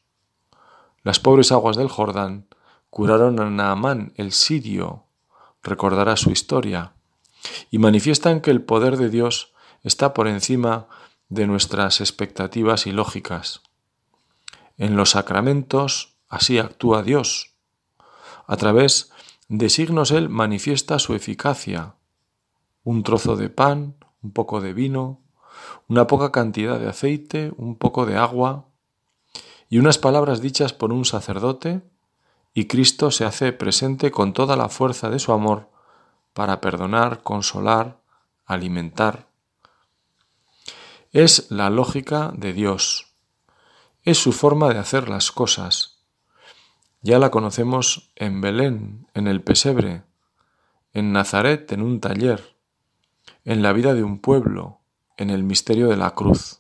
Las 1.03 1.21
pobres 1.21 1.53
aguas 1.53 1.77
del 1.77 1.89
Jordán 1.89 2.49
curaron 2.91 3.39
a 3.41 3.49
Naamán 3.49 4.13
el 4.17 4.33
sirio, 4.33 5.05
recordará 5.69 6.17
su 6.17 6.31
historia, 6.31 6.93
y 7.71 7.79
manifiestan 7.79 8.41
que 8.41 8.51
el 8.51 8.63
poder 8.63 8.97
de 8.97 9.11
Dios 9.11 9.53
está 9.83 10.15
por 10.15 10.29
encima 10.29 10.89
de 11.29 11.47
nuestras 11.47 12.01
expectativas 12.01 12.87
y 12.87 12.93
lógicas. 12.93 13.63
En 14.77 14.97
los 14.97 15.11
sacramentos 15.11 16.17
así 16.29 16.59
actúa 16.59 17.03
Dios. 17.03 17.55
A 18.47 18.57
través 18.57 19.13
de 19.49 19.69
signos 19.69 20.11
Él 20.11 20.29
manifiesta 20.29 20.99
su 20.99 21.15
eficacia. 21.15 21.95
Un 22.85 23.03
trozo 23.03 23.37
de 23.37 23.51
pan, 23.51 23.97
un 24.23 24.33
poco 24.33 24.61
de 24.61 24.73
vino, 24.73 25.21
una 25.89 26.07
poca 26.07 26.33
cantidad 26.33 26.79
de 26.79 26.89
aceite, 26.89 27.53
un 27.57 27.77
poco 27.77 28.07
de 28.07 28.17
agua 28.17 28.67
y 29.69 29.79
unas 29.79 29.99
palabras 29.99 30.41
dichas 30.41 30.73
por 30.73 30.93
un 30.93 31.05
sacerdote 31.05 31.83
y 32.59 32.67
Cristo 32.67 33.13
se 33.13 33.25
hace 33.25 33.53
presente 33.53 34.11
con 34.11 34.33
toda 34.33 34.57
la 34.57 34.69
fuerza 34.69 35.11
de 35.11 35.21
su 35.21 35.31
amor 35.31 35.71
para 36.33 36.61
perdonar, 36.61 37.23
consolar, 37.23 38.01
alimentar. 38.47 39.29
Es 41.13 41.53
la 41.53 41.71
lógica 41.71 42.33
de 42.35 42.53
Dios. 42.53 43.15
Es 44.03 44.19
su 44.19 44.33
forma 44.33 44.75
de 44.75 44.81
hacer 44.81 45.09
las 45.09 45.31
cosas. 45.31 46.01
Ya 47.01 47.21
la 47.21 47.31
conocemos 47.31 48.11
en 48.17 48.41
Belén, 48.41 49.07
en 49.15 49.29
el 49.29 49.41
pesebre, 49.41 50.03
en 50.93 51.13
Nazaret, 51.13 51.71
en 51.71 51.81
un 51.81 52.01
taller, 52.01 52.57
en 53.45 53.63
la 53.63 53.73
vida 53.73 53.95
de 53.95 54.03
un 54.03 54.19
pueblo, 54.19 54.81
en 55.17 55.31
el 55.31 55.45
misterio 55.45 55.87
de 55.87 55.97
la 55.97 56.17
cruz. 56.17 56.59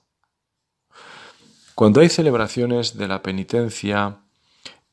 Cuando 1.75 2.03
hay 2.03 2.09
celebraciones 2.09 2.97
de 2.97 3.09
la 3.09 3.21
penitencia, 3.21 4.21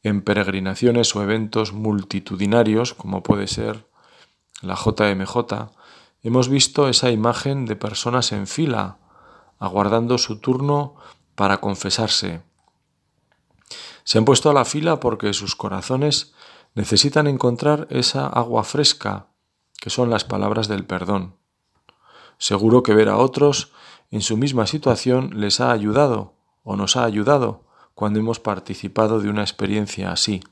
en 0.05 0.21
peregrinaciones 0.21 1.15
o 1.15 1.23
eventos 1.23 1.73
multitudinarios, 1.73 2.93
como 2.93 3.23
puede 3.23 3.47
ser 3.47 3.87
la 4.61 4.75
JMJ, 4.75 5.71
hemos 6.21 6.47
visto 6.47 6.87
esa 6.87 7.09
imagen 7.09 7.65
de 7.65 7.75
personas 7.75 8.31
en 8.31 8.45
fila, 8.45 8.99
aguardando 9.57 10.19
su 10.19 10.37
turno 10.37 10.95
para 11.33 11.57
confesarse. 11.57 12.43
Se 14.03 14.19
han 14.19 14.25
puesto 14.25 14.51
a 14.51 14.53
la 14.53 14.63
fila 14.63 14.99
porque 14.99 15.33
sus 15.33 15.55
corazones 15.55 16.35
necesitan 16.75 17.25
encontrar 17.25 17.87
esa 17.89 18.27
agua 18.27 18.63
fresca, 18.63 19.29
que 19.81 19.89
son 19.89 20.11
las 20.11 20.23
palabras 20.23 20.67
del 20.67 20.85
perdón. 20.85 21.35
Seguro 22.37 22.83
que 22.83 22.93
ver 22.93 23.09
a 23.09 23.17
otros 23.17 23.71
en 24.11 24.21
su 24.21 24.37
misma 24.37 24.67
situación 24.67 25.31
les 25.33 25.59
ha 25.61 25.71
ayudado 25.71 26.35
o 26.63 26.75
nos 26.75 26.95
ha 26.95 27.05
ayudado 27.05 27.64
cuando 27.95 28.19
hemos 28.19 28.39
participado 28.39 29.19
de 29.19 29.29
una 29.29 29.41
experiencia 29.41 30.11
así. 30.11 30.43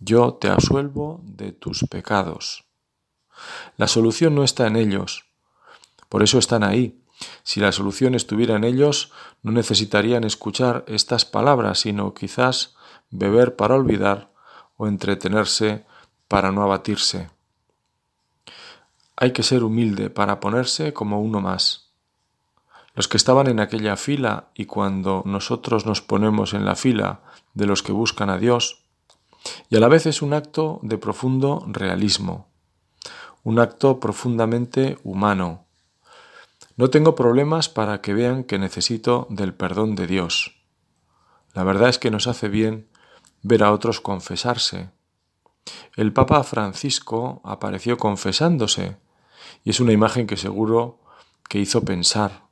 Yo 0.00 0.34
te 0.34 0.48
asuelvo 0.48 1.20
de 1.22 1.52
tus 1.52 1.84
pecados. 1.88 2.64
La 3.76 3.86
solución 3.86 4.34
no 4.34 4.44
está 4.44 4.66
en 4.66 4.76
ellos. 4.76 5.24
Por 6.08 6.22
eso 6.22 6.38
están 6.38 6.64
ahí. 6.64 7.00
Si 7.42 7.60
la 7.60 7.72
solución 7.72 8.14
estuviera 8.14 8.56
en 8.56 8.64
ellos, 8.64 9.12
no 9.42 9.52
necesitarían 9.52 10.24
escuchar 10.24 10.84
estas 10.88 11.24
palabras, 11.24 11.80
sino 11.80 12.14
quizás 12.14 12.74
beber 13.10 13.56
para 13.56 13.76
olvidar 13.76 14.32
o 14.76 14.86
entretenerse 14.88 15.84
para 16.28 16.50
no 16.50 16.62
abatirse. 16.62 17.30
Hay 19.16 19.32
que 19.32 19.42
ser 19.42 19.62
humilde 19.62 20.10
para 20.10 20.40
ponerse 20.40 20.92
como 20.92 21.20
uno 21.20 21.40
más. 21.40 21.89
Los 23.00 23.08
que 23.08 23.16
estaban 23.16 23.46
en 23.46 23.60
aquella 23.60 23.96
fila 23.96 24.50
y 24.54 24.66
cuando 24.66 25.22
nosotros 25.24 25.86
nos 25.86 26.02
ponemos 26.02 26.52
en 26.52 26.66
la 26.66 26.76
fila 26.76 27.22
de 27.54 27.64
los 27.64 27.82
que 27.82 27.92
buscan 27.92 28.28
a 28.28 28.36
Dios, 28.36 28.84
y 29.70 29.76
a 29.76 29.80
la 29.80 29.88
vez 29.88 30.04
es 30.04 30.20
un 30.20 30.34
acto 30.34 30.80
de 30.82 30.98
profundo 30.98 31.64
realismo 31.66 32.50
un 33.42 33.58
acto 33.58 34.00
profundamente 34.00 34.98
humano. 35.02 35.64
No 36.76 36.90
tengo 36.90 37.14
problemas 37.14 37.70
para 37.70 38.02
que 38.02 38.12
vean 38.12 38.44
que 38.44 38.58
necesito 38.58 39.26
del 39.30 39.54
perdón 39.54 39.94
de 39.94 40.06
Dios. 40.06 40.62
La 41.54 41.64
verdad 41.64 41.88
es 41.88 41.98
que 41.98 42.10
nos 42.10 42.26
hace 42.26 42.50
bien 42.50 42.90
ver 43.40 43.62
a 43.62 43.72
otros 43.72 44.02
confesarse. 44.02 44.90
El 45.96 46.12
Papa 46.12 46.42
Francisco 46.44 47.40
apareció 47.46 47.96
confesándose, 47.96 48.98
y 49.64 49.70
es 49.70 49.80
una 49.80 49.92
imagen 49.92 50.26
que 50.26 50.36
seguro 50.36 51.00
que 51.48 51.60
hizo 51.60 51.82
pensar. 51.82 52.49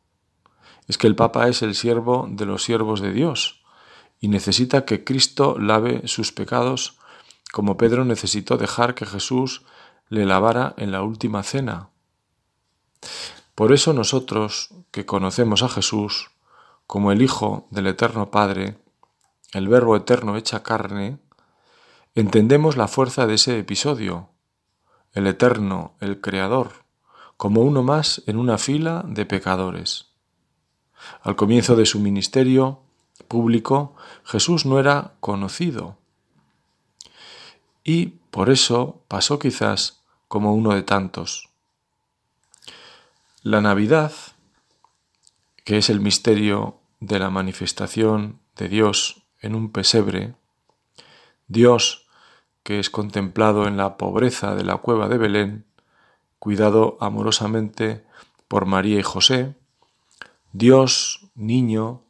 Es 0.89 0.99
que 0.99 1.07
el 1.07 1.15
Papa 1.15 1.49
es 1.49 1.63
el 1.63 1.77
siervo 1.77 2.27
de 2.29 2.47
los 2.47 2.65
siervos 2.65 3.01
de 3.01 3.13
Dios, 3.13 3.63
y 4.21 4.29
necesita 4.29 4.85
que 4.85 5.05
Cristo 5.05 5.57
lave 5.59 6.09
sus 6.09 6.33
pecados 6.33 6.99
como 7.53 7.77
Pedro 7.77 8.05
necesitó 8.05 8.57
dejar 8.57 8.95
que 8.95 9.07
Jesús 9.07 9.63
le 10.09 10.27
lavara 10.27 10.75
en 10.77 10.93
la 10.93 11.03
última 11.03 11.43
cena. 11.43 11.91
Por 13.55 13.73
eso 13.73 13.93
nosotros, 13.93 14.71
que 14.91 15.07
conocemos 15.07 15.63
a 15.63 15.69
Jesús 15.69 16.31
como 16.87 17.13
el 17.13 17.23
Hijo 17.23 17.67
del 17.71 17.87
Eterno 17.87 18.31
Padre, 18.31 18.79
el 19.53 19.69
Verbo 19.69 19.97
Eterno 19.97 20.37
hecha 20.37 20.63
carne, 20.63 21.19
entendemos 22.15 22.77
la 22.77 22.89
fuerza 22.89 23.27
de 23.27 23.35
ese 23.35 23.59
episodio, 23.59 24.31
el 25.13 25.27
Eterno, 25.27 25.97
el 26.01 26.21
Creador, 26.21 26.85
como 27.37 27.63
uno 27.63 27.83
más 27.83 28.23
en 28.27 28.37
una 28.37 28.59
fila 28.59 29.05
de 29.07 29.27
pecadores. 29.27 30.08
Al 31.23 31.37
comienzo 31.37 31.77
de 31.77 31.87
su 31.87 32.01
ministerio 32.01 32.81
público, 33.29 33.95
Jesús 34.25 34.67
no 34.67 34.79
era 34.79 35.15
conocido. 35.21 35.99
Y 37.85 38.19
por 38.31 38.51
eso 38.51 39.03
pasó 39.09 39.39
quizás 39.39 40.03
como 40.29 40.55
uno 40.55 40.75
de 40.75 40.83
tantos. 40.83 41.49
La 43.43 43.61
Navidad, 43.61 44.13
que 45.65 45.79
es 45.79 45.91
el 45.91 46.01
misterio 46.01 46.79
de 47.01 47.19
la 47.19 47.31
manifestación 47.31 48.41
de 48.57 48.69
Dios 48.69 49.23
en 49.41 49.55
un 49.55 49.71
pesebre, 49.71 50.35
Dios 51.47 52.09
que 52.63 52.79
es 52.79 52.91
contemplado 52.91 53.67
en 53.67 53.77
la 53.79 53.97
pobreza 53.97 54.55
de 54.55 54.65
la 54.65 54.77
cueva 54.77 55.09
de 55.09 55.17
Belén, 55.17 55.65
cuidado 56.39 56.99
amorosamente 57.01 58.05
por 58.47 58.67
María 58.67 58.99
y 58.99 59.03
José, 59.03 59.55
Dios, 60.53 61.29
niño, 61.35 62.03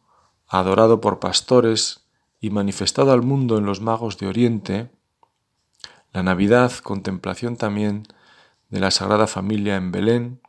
adorado 0.47 1.01
por 1.01 1.19
pastores 1.19 2.07
y 2.41 2.51
manifestado 2.51 3.13
al 3.13 3.23
mundo 3.23 3.59
en 3.59 3.67
los 3.67 3.81
magos 3.81 4.19
de 4.19 4.27
Oriente, 4.27 4.91
la 6.13 6.23
Navidad, 6.23 6.73
contemplación 6.83 7.57
también 7.57 8.05
de 8.71 8.81
la 8.81 8.91
Sagrada 8.91 9.27
Familia 9.27 9.77
en 9.77 9.93
Belén, 9.93 10.41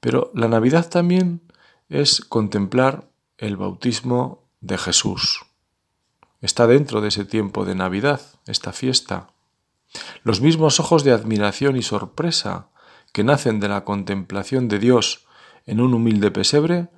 pero 0.00 0.30
la 0.34 0.48
Navidad 0.48 0.88
también 0.88 1.40
es 1.88 2.20
contemplar 2.20 3.08
el 3.38 3.56
bautismo 3.56 4.42
de 4.60 4.78
Jesús. 4.78 5.44
Está 6.40 6.66
dentro 6.66 7.00
de 7.00 7.08
ese 7.08 7.24
tiempo 7.24 7.64
de 7.64 7.74
Navidad, 7.74 8.20
esta 8.46 8.72
fiesta. 8.72 9.28
Los 10.22 10.40
mismos 10.40 10.78
ojos 10.80 11.04
de 11.04 11.12
admiración 11.12 11.76
y 11.76 11.82
sorpresa 11.82 12.68
que 13.12 13.24
nacen 13.24 13.60
de 13.60 13.68
la 13.68 13.84
contemplación 13.84 14.68
de 14.68 14.78
Dios 14.78 15.23
en 15.66 15.80
un 15.80 15.94
humilde 15.94 16.30
pesebre 16.30 16.88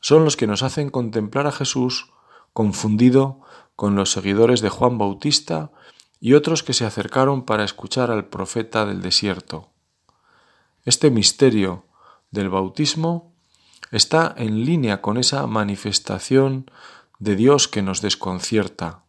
son 0.00 0.24
los 0.24 0.36
que 0.36 0.46
nos 0.46 0.62
hacen 0.62 0.90
contemplar 0.90 1.46
a 1.46 1.52
Jesús 1.52 2.10
confundido 2.52 3.40
con 3.76 3.94
los 3.94 4.12
seguidores 4.12 4.60
de 4.60 4.68
Juan 4.68 4.98
Bautista 4.98 5.70
y 6.20 6.34
otros 6.34 6.62
que 6.62 6.72
se 6.72 6.84
acercaron 6.84 7.44
para 7.44 7.64
escuchar 7.64 8.10
al 8.10 8.26
profeta 8.26 8.86
del 8.86 9.02
desierto. 9.02 9.70
Este 10.84 11.10
misterio 11.10 11.86
del 12.30 12.48
bautismo 12.48 13.32
está 13.90 14.34
en 14.36 14.64
línea 14.64 15.00
con 15.00 15.16
esa 15.16 15.46
manifestación 15.46 16.70
de 17.18 17.36
Dios 17.36 17.68
que 17.68 17.82
nos 17.82 18.00
desconcierta. 18.00 19.04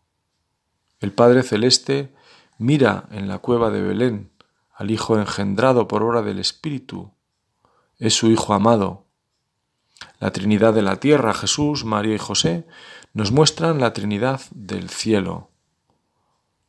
El 1.00 1.12
Padre 1.12 1.44
Celeste 1.44 2.14
mira 2.58 3.08
en 3.12 3.28
la 3.28 3.40
cueva 3.40 3.72
de 3.72 3.82
Belén 3.82 4.32
al 4.74 4.92
Hijo 4.92 5.18
engendrado 5.18 5.88
por 5.88 6.04
obra 6.04 6.22
del 6.22 6.40
Espíritu. 6.40 7.12
Es 8.04 8.16
su 8.16 8.30
Hijo 8.30 8.54
amado. 8.54 9.06
La 10.20 10.32
Trinidad 10.32 10.74
de 10.74 10.82
la 10.82 10.98
tierra, 10.98 11.34
Jesús, 11.34 11.86
María 11.86 12.14
y 12.14 12.18
José, 12.18 12.68
nos 13.14 13.32
muestran 13.32 13.80
la 13.80 13.94
Trinidad 13.94 14.42
del 14.52 14.90
cielo. 14.90 15.52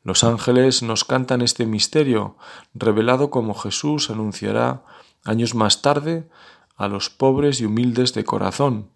Los 0.05 0.23
ángeles 0.23 0.85
nos 0.85 1.03
cantan 1.03 1.43
este 1.43 1.67
misterio, 1.67 2.37
revelado 2.73 3.31
como 3.31 3.53
Jesús 3.55 4.11
anunciará 4.11 4.85
años 5.25 5.57
más 5.57 5.83
tarde 5.83 6.31
a 6.77 6.87
los 6.87 7.11
pobres 7.11 7.61
y 7.61 7.65
humildes 7.65 8.15
de 8.15 8.23
corazón, 8.23 8.93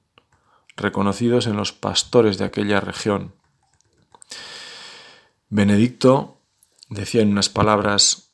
reconocidos 0.77 1.49
en 1.49 1.57
los 1.57 1.73
pastores 1.73 2.39
de 2.39 2.45
aquella 2.45 2.79
región. 2.79 3.35
Benedicto 5.49 6.39
decía 6.89 7.21
en 7.21 7.33
unas 7.33 7.49
palabras, 7.49 8.31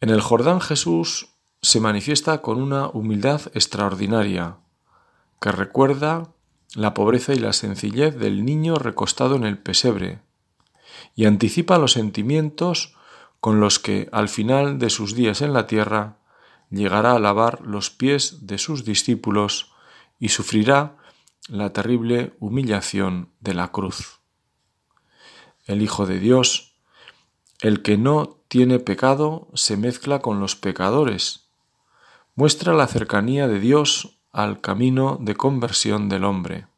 en 0.00 0.10
el 0.10 0.20
Jordán 0.20 0.60
Jesús 0.60 1.28
se 1.62 1.80
manifiesta 1.80 2.40
con 2.40 2.60
una 2.60 2.88
humildad 2.88 3.42
extraordinaria, 3.54 4.56
que 5.40 5.52
recuerda 5.52 6.32
la 6.74 6.94
pobreza 6.94 7.34
y 7.34 7.38
la 7.38 7.52
sencillez 7.52 8.16
del 8.16 8.44
niño 8.44 8.76
recostado 8.76 9.36
en 9.36 9.44
el 9.44 9.58
pesebre, 9.58 10.20
y 11.14 11.26
anticipa 11.26 11.78
los 11.78 11.92
sentimientos 11.92 12.96
con 13.40 13.60
los 13.60 13.78
que 13.78 14.08
al 14.12 14.28
final 14.28 14.78
de 14.78 14.90
sus 14.90 15.14
días 15.14 15.42
en 15.42 15.52
la 15.52 15.66
tierra 15.66 16.18
llegará 16.70 17.12
a 17.12 17.18
lavar 17.18 17.60
los 17.62 17.90
pies 17.90 18.46
de 18.46 18.58
sus 18.58 18.84
discípulos 18.84 19.72
y 20.18 20.28
sufrirá 20.28 20.96
la 21.48 21.72
terrible 21.72 22.34
humillación 22.38 23.30
de 23.40 23.54
la 23.54 23.68
cruz. 23.68 24.20
El 25.66 25.82
Hijo 25.82 26.06
de 26.06 26.18
Dios, 26.18 26.74
el 27.60 27.82
que 27.82 27.98
no 27.98 28.38
tiene 28.48 28.78
pecado, 28.78 29.48
se 29.54 29.76
mezcla 29.76 30.20
con 30.20 30.40
los 30.40 30.56
pecadores, 30.56 31.49
muestra 32.40 32.72
la 32.72 32.86
cercanía 32.86 33.48
de 33.48 33.60
Dios 33.60 34.16
al 34.32 34.62
camino 34.62 35.18
de 35.20 35.34
conversión 35.34 36.08
del 36.08 36.24
hombre. 36.24 36.68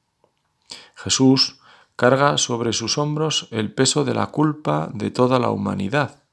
Jesús 0.97 1.61
carga 1.95 2.37
sobre 2.37 2.73
sus 2.73 2.99
hombros 2.99 3.47
el 3.53 3.73
peso 3.73 4.05
de 4.05 4.13
la 4.13 4.27
culpa 4.27 4.91
de 4.93 5.13
toda 5.13 5.39
la 5.39 5.51
humanidad. 5.51 6.25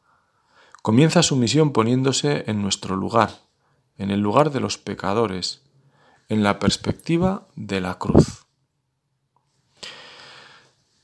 Comienza 0.82 1.22
su 1.22 1.36
misión 1.36 1.74
poniéndose 1.74 2.46
en 2.48 2.64
nuestro 2.64 2.96
lugar, 2.96 3.30
en 4.00 4.10
el 4.10 4.20
lugar 4.20 4.50
de 4.50 4.62
los 4.62 4.80
pecadores, 4.80 5.62
en 6.28 6.42
la 6.42 6.58
perspectiva 6.58 7.46
de 7.56 7.82
la 7.82 8.00
cruz. 8.00 8.48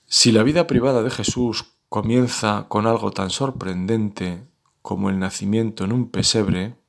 Si 0.08 0.32
la 0.32 0.42
vida 0.42 0.66
privada 0.66 1.04
de 1.04 1.12
Jesús 1.12 1.66
comienza 1.90 2.66
con 2.70 2.88
algo 2.88 3.12
tan 3.12 3.30
sorprendente 3.30 4.48
como 4.82 5.12
el 5.12 5.20
nacimiento 5.20 5.84
en 5.84 5.92
un 5.92 6.10
pesebre, 6.10 6.84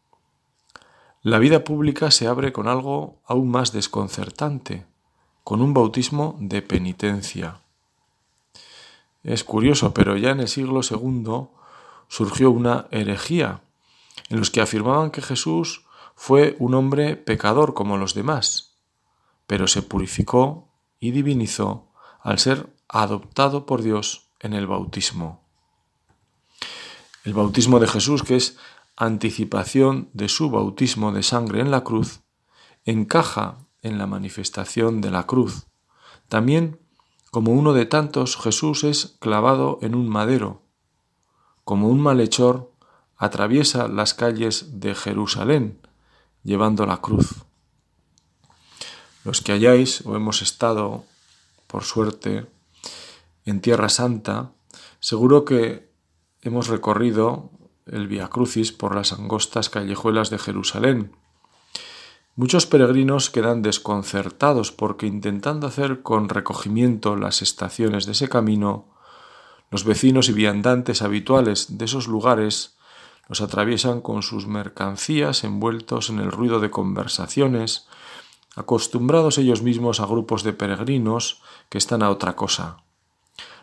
la 1.26 1.40
vida 1.40 1.64
pública 1.64 2.12
se 2.12 2.28
abre 2.28 2.52
con 2.52 2.68
algo 2.68 3.20
aún 3.26 3.50
más 3.50 3.72
desconcertante, 3.72 4.86
con 5.42 5.60
un 5.60 5.74
bautismo 5.74 6.36
de 6.38 6.62
penitencia. 6.62 7.62
Es 9.24 9.42
curioso, 9.42 9.92
pero 9.92 10.16
ya 10.16 10.30
en 10.30 10.38
el 10.38 10.46
siglo 10.46 10.82
II 10.88 11.48
surgió 12.06 12.52
una 12.52 12.86
herejía 12.92 13.62
en 14.28 14.38
los 14.38 14.52
que 14.52 14.60
afirmaban 14.60 15.10
que 15.10 15.20
Jesús 15.20 15.84
fue 16.14 16.54
un 16.60 16.74
hombre 16.74 17.16
pecador 17.16 17.74
como 17.74 17.96
los 17.96 18.14
demás, 18.14 18.76
pero 19.48 19.66
se 19.66 19.82
purificó 19.82 20.68
y 21.00 21.10
divinizó 21.10 21.88
al 22.20 22.38
ser 22.38 22.72
adoptado 22.86 23.66
por 23.66 23.82
Dios 23.82 24.28
en 24.38 24.52
el 24.52 24.68
bautismo. 24.68 25.42
El 27.24 27.34
bautismo 27.34 27.80
de 27.80 27.88
Jesús, 27.88 28.22
que 28.22 28.36
es 28.36 28.56
anticipación 28.96 30.08
de 30.14 30.28
su 30.28 30.50
bautismo 30.50 31.12
de 31.12 31.22
sangre 31.22 31.60
en 31.60 31.70
la 31.70 31.84
cruz, 31.84 32.20
encaja 32.84 33.58
en 33.82 33.98
la 33.98 34.06
manifestación 34.06 35.00
de 35.00 35.10
la 35.10 35.26
cruz. 35.26 35.66
También, 36.28 36.80
como 37.30 37.52
uno 37.52 37.72
de 37.72 37.86
tantos, 37.86 38.36
Jesús 38.36 38.84
es 38.84 39.16
clavado 39.20 39.78
en 39.82 39.94
un 39.94 40.08
madero. 40.08 40.62
Como 41.64 41.88
un 41.88 42.00
malhechor, 42.00 42.72
atraviesa 43.16 43.88
las 43.88 44.14
calles 44.14 44.80
de 44.80 44.94
Jerusalén, 44.94 45.80
llevando 46.42 46.86
la 46.86 46.98
cruz. 47.00 47.44
Los 49.24 49.42
que 49.42 49.52
hayáis 49.52 50.06
o 50.06 50.16
hemos 50.16 50.40
estado, 50.40 51.04
por 51.66 51.84
suerte, 51.84 52.46
en 53.44 53.60
Tierra 53.60 53.88
Santa, 53.88 54.52
seguro 55.00 55.44
que 55.44 55.90
hemos 56.42 56.68
recorrido 56.68 57.50
el 57.86 58.08
Via 58.08 58.28
Crucis 58.28 58.72
por 58.72 58.94
las 58.94 59.12
angostas 59.12 59.70
callejuelas 59.70 60.30
de 60.30 60.38
Jerusalén. 60.38 61.12
Muchos 62.34 62.66
peregrinos 62.66 63.30
quedan 63.30 63.62
desconcertados 63.62 64.72
porque 64.72 65.06
intentando 65.06 65.66
hacer 65.66 66.02
con 66.02 66.28
recogimiento 66.28 67.16
las 67.16 67.40
estaciones 67.42 68.04
de 68.04 68.12
ese 68.12 68.28
camino, 68.28 68.86
los 69.70 69.84
vecinos 69.84 70.28
y 70.28 70.32
viandantes 70.32 71.02
habituales 71.02 71.78
de 71.78 71.84
esos 71.86 72.08
lugares 72.08 72.76
los 73.28 73.40
atraviesan 73.40 74.00
con 74.00 74.22
sus 74.22 74.46
mercancías 74.46 75.44
envueltos 75.44 76.10
en 76.10 76.20
el 76.20 76.30
ruido 76.30 76.60
de 76.60 76.70
conversaciones, 76.70 77.88
acostumbrados 78.54 79.38
ellos 79.38 79.62
mismos 79.62 80.00
a 80.00 80.06
grupos 80.06 80.42
de 80.42 80.52
peregrinos 80.52 81.42
que 81.68 81.78
están 81.78 82.02
a 82.02 82.10
otra 82.10 82.36
cosa. 82.36 82.78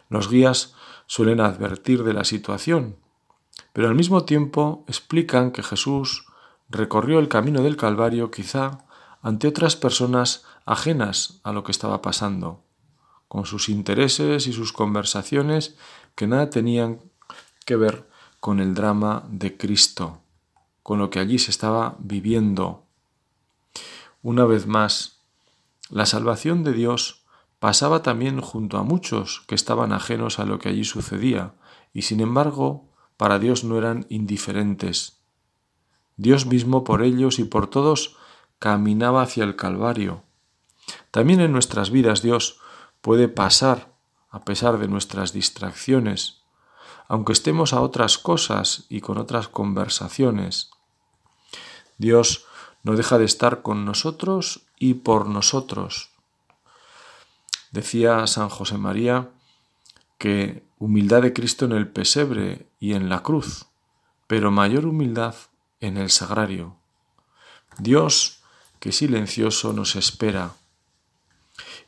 Los 0.09 0.29
guías 0.29 0.75
suelen 1.07 1.39
advertir 1.39 2.03
de 2.03 2.13
la 2.13 2.25
situación, 2.25 2.97
pero 3.73 3.89
al 3.89 3.95
mismo 3.95 4.23
tiempo 4.23 4.85
explican 4.87 5.51
que 5.51 5.63
Jesús 5.63 6.27
recorrió 6.69 7.19
el 7.19 7.27
camino 7.27 7.61
del 7.63 7.75
Calvario 7.75 8.31
quizá 8.31 8.85
ante 9.21 9.47
otras 9.47 9.75
personas 9.75 10.45
ajenas 10.65 11.39
a 11.43 11.51
lo 11.51 11.63
que 11.63 11.71
estaba 11.71 12.01
pasando, 12.01 12.63
con 13.27 13.45
sus 13.45 13.69
intereses 13.69 14.47
y 14.47 14.53
sus 14.53 14.73
conversaciones 14.73 15.75
que 16.15 16.27
nada 16.27 16.49
tenían 16.49 16.99
que 17.65 17.75
ver 17.75 18.07
con 18.39 18.59
el 18.59 18.73
drama 18.73 19.23
de 19.27 19.57
Cristo, 19.57 20.21
con 20.83 20.99
lo 20.99 21.09
que 21.09 21.19
allí 21.19 21.39
se 21.39 21.49
estaba 21.49 21.95
viviendo. 21.99 22.83
Una 24.21 24.45
vez 24.45 24.67
más, 24.67 25.21
la 25.89 26.05
salvación 26.05 26.63
de 26.63 26.73
Dios 26.73 27.23
pasaba 27.59 28.03
también 28.03 28.41
junto 28.41 28.77
a 28.77 28.83
muchos 28.83 29.43
que 29.47 29.55
estaban 29.55 29.93
ajenos 29.93 30.39
a 30.39 30.45
lo 30.45 30.59
que 30.59 30.69
allí 30.69 30.83
sucedía, 30.83 31.53
y 31.93 32.03
sin 32.03 32.19
embargo 32.19 32.92
para 33.17 33.39
Dios 33.39 33.63
no 33.63 33.77
eran 33.77 34.05
indiferentes. 34.09 35.17
Dios 36.17 36.45
mismo 36.45 36.83
por 36.83 37.01
ellos 37.01 37.39
y 37.39 37.43
por 37.43 37.67
todos 37.67 38.17
caminaba 38.59 39.21
hacia 39.21 39.43
el 39.43 39.55
Calvario. 39.55 40.23
También 41.11 41.39
en 41.41 41.51
nuestras 41.51 41.89
vidas 41.89 42.21
Dios 42.21 42.59
puede 43.01 43.27
pasar 43.27 43.93
a 44.29 44.43
pesar 44.45 44.79
de 44.79 44.87
nuestras 44.87 45.31
distracciones, 45.31 46.41
aunque 47.07 47.33
estemos 47.33 47.73
a 47.73 47.81
otras 47.81 48.17
cosas 48.17 48.85
y 48.89 49.01
con 49.01 49.17
otras 49.17 49.47
conversaciones. 49.47 50.71
Dios 51.97 52.45
no 52.81 52.95
deja 52.95 53.17
de 53.17 53.25
estar 53.25 53.61
con 53.61 53.85
nosotros 53.85 54.65
y 54.79 54.95
por 54.95 55.27
nosotros. 55.27 56.09
Decía 57.71 58.25
San 58.27 58.49
José 58.49 58.77
María 58.77 59.29
que 60.17 60.63
humildad 60.79 61.21
de 61.21 61.33
Cristo 61.33 61.65
en 61.65 61.73
el 61.73 61.87
pesebre 61.87 62.67
y 62.83 62.95
en 62.95 63.07
la 63.07 63.23
cruz, 63.23 63.67
pero 64.27 64.51
mayor 64.51 64.85
humildad 64.85 65.35
en 65.79 65.95
el 65.95 66.09
sagrario. 66.09 66.75
Dios, 67.77 68.41
que 68.81 68.91
silencioso 68.91 69.71
nos 69.71 69.95
espera. 69.95 70.51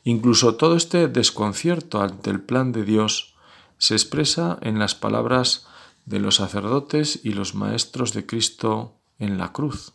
Incluso 0.04 0.54
todo 0.54 0.74
este 0.74 1.06
desconcierto 1.08 2.00
ante 2.00 2.30
el 2.30 2.40
plan 2.40 2.72
de 2.72 2.84
Dios 2.84 3.34
se 3.76 3.92
expresa 3.92 4.56
en 4.62 4.78
las 4.78 4.94
palabras 4.94 5.66
de 6.06 6.18
los 6.18 6.36
sacerdotes 6.36 7.20
y 7.22 7.34
los 7.34 7.54
maestros 7.54 8.14
de 8.14 8.24
Cristo 8.24 8.94
en 9.18 9.36
la 9.36 9.52
cruz. 9.52 9.92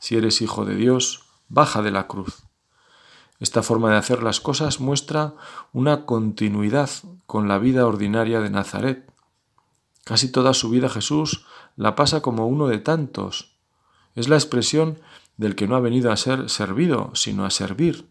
Si 0.00 0.16
eres 0.16 0.42
hijo 0.42 0.64
de 0.64 0.74
Dios, 0.74 1.22
baja 1.48 1.82
de 1.82 1.92
la 1.92 2.08
cruz. 2.08 2.42
Esta 3.38 3.62
forma 3.62 3.92
de 3.92 3.98
hacer 3.98 4.24
las 4.24 4.40
cosas 4.40 4.80
muestra 4.80 5.34
una 5.72 6.04
continuidad 6.04 6.90
con 7.26 7.46
la 7.46 7.58
vida 7.58 7.86
ordinaria 7.86 8.40
de 8.40 8.50
Nazaret. 8.50 9.05
Casi 10.06 10.30
toda 10.30 10.54
su 10.54 10.70
vida 10.70 10.88
Jesús 10.88 11.46
la 11.74 11.96
pasa 11.96 12.20
como 12.22 12.46
uno 12.46 12.68
de 12.68 12.78
tantos. 12.78 13.56
Es 14.14 14.28
la 14.28 14.36
expresión 14.36 15.00
del 15.36 15.56
que 15.56 15.66
no 15.66 15.74
ha 15.74 15.80
venido 15.80 16.12
a 16.12 16.16
ser 16.16 16.48
servido, 16.48 17.10
sino 17.14 17.44
a 17.44 17.50
servir, 17.50 18.08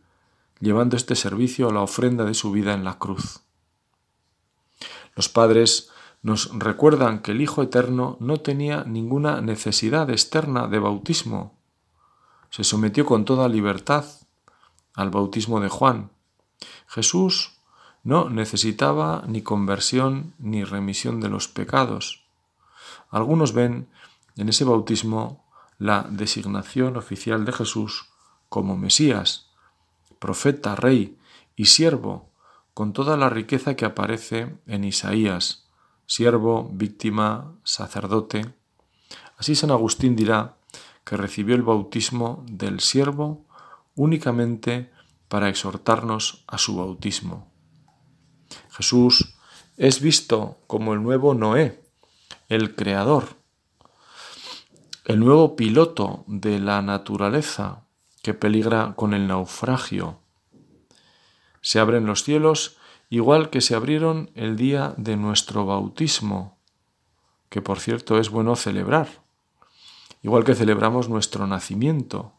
llevando 0.60 0.98
este 0.98 1.16
servicio 1.16 1.70
a 1.70 1.72
la 1.72 1.80
ofrenda 1.80 2.26
de 2.26 2.34
su 2.34 2.52
vida 2.52 2.74
en 2.74 2.84
la 2.84 3.00
cruz. 3.00 3.40
Los 5.16 5.30
padres 5.30 5.90
nos 6.22 6.50
recuerdan 6.60 7.22
que 7.22 7.32
el 7.32 7.40
Hijo 7.40 7.64
Eterno 7.64 8.18
no 8.20 8.42
tenía 8.42 8.84
ninguna 8.84 9.40
necesidad 9.40 10.10
externa 10.10 10.68
de 10.68 10.80
bautismo. 10.80 11.58
Se 12.50 12.66
sometió 12.66 13.06
con 13.06 13.24
toda 13.24 13.48
libertad 13.48 14.04
al 14.96 15.12
bautismo 15.12 15.62
de 15.62 15.70
Juan. 15.70 16.12
Jesús 16.88 17.55
no 18.06 18.30
necesitaba 18.30 19.24
ni 19.28 19.42
conversión 19.42 20.34
ni 20.38 20.64
remisión 20.64 21.20
de 21.20 21.28
los 21.28 21.48
pecados. 21.48 22.24
Algunos 23.10 23.52
ven 23.52 23.90
en 24.38 24.48
ese 24.48 24.64
bautismo 24.64 25.44
la 25.80 26.06
designación 26.10 26.98
oficial 26.98 27.46
de 27.46 27.52
Jesús 27.52 28.10
como 28.48 28.78
Mesías, 28.78 29.50
profeta, 30.20 30.76
rey 30.76 31.18
y 31.56 31.66
siervo, 31.66 32.30
con 32.76 32.94
toda 32.94 33.18
la 33.18 33.30
riqueza 33.30 33.76
que 33.76 33.86
aparece 33.86 34.56
en 34.68 34.84
Isaías, 34.84 35.68
siervo, 36.06 36.70
víctima, 36.72 37.54
sacerdote. 37.64 38.54
Así 39.38 39.56
San 39.56 39.72
Agustín 39.72 40.16
dirá 40.16 40.58
que 41.04 41.18
recibió 41.18 41.56
el 41.56 41.64
bautismo 41.64 42.46
del 42.48 42.82
siervo 42.82 43.46
únicamente 43.96 44.92
para 45.28 45.50
exhortarnos 45.50 46.44
a 46.46 46.60
su 46.60 46.76
bautismo. 46.76 47.55
Jesús 48.76 49.36
es 49.78 50.02
visto 50.02 50.60
como 50.68 50.94
el 50.94 51.04
nuevo 51.04 51.34
Noé, 51.34 51.82
el 52.50 52.76
creador, 52.76 53.38
el 55.06 55.20
nuevo 55.20 55.56
piloto 55.56 56.24
de 56.28 56.60
la 56.60 56.82
naturaleza 56.82 57.84
que 58.22 58.34
peligra 58.34 58.94
con 58.96 59.14
el 59.14 59.28
naufragio. 59.28 60.20
Se 61.62 61.80
abren 61.80 62.06
los 62.06 62.24
cielos 62.24 62.78
igual 63.10 63.50
que 63.50 63.62
se 63.62 63.76
abrieron 63.76 64.32
el 64.36 64.56
día 64.56 64.94
de 64.98 65.16
nuestro 65.16 65.66
bautismo, 65.66 66.58
que 67.50 67.62
por 67.62 67.80
cierto 67.80 68.18
es 68.20 68.30
bueno 68.30 68.56
celebrar 68.56 69.26
igual 70.26 70.44
que 70.44 70.56
celebramos 70.56 71.08
nuestro 71.08 71.46
nacimiento. 71.46 72.34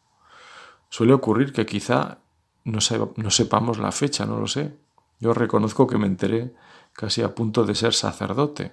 Suele 0.88 1.12
ocurrir 1.12 1.52
que 1.52 1.66
quizá 1.66 2.18
no, 2.64 2.80
sepamos 2.80 3.78
la 3.78 3.92
fecha, 3.92 4.26
no 4.26 4.40
lo 4.40 4.48
sé. 4.48 4.76
Yo 5.18 5.34
reconozco 5.34 5.86
que 5.86 5.98
me 5.98 6.06
enteré 6.06 6.54
casi 6.92 7.22
a 7.22 7.34
punto 7.34 7.64
de 7.64 7.74
ser 7.74 7.94
sacerdote, 7.94 8.72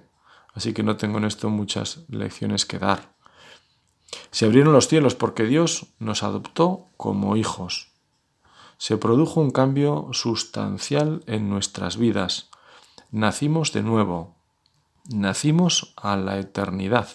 así 0.52 0.72
que 0.72 0.82
no 0.82 0.96
tengo 0.96 1.18
en 1.18 1.24
esto 1.24 1.50
muchas 1.50 2.04
lecciones 2.08 2.66
que 2.66 2.78
dar. 2.78 3.14
Se 4.30 4.46
abrieron 4.46 4.72
los 4.72 4.88
cielos 4.88 5.14
porque 5.14 5.44
Dios 5.44 5.86
nos 5.98 6.22
adoptó 6.22 6.88
como 6.96 7.36
hijos. 7.36 7.92
Se 8.76 8.96
produjo 8.96 9.40
un 9.40 9.50
cambio 9.50 10.08
sustancial 10.12 11.22
en 11.26 11.48
nuestras 11.48 11.96
vidas. 11.96 12.50
Nacimos 13.10 13.72
de 13.72 13.82
nuevo. 13.82 14.34
Nacimos 15.12 15.94
a 15.96 16.16
la 16.16 16.38
eternidad. 16.38 17.08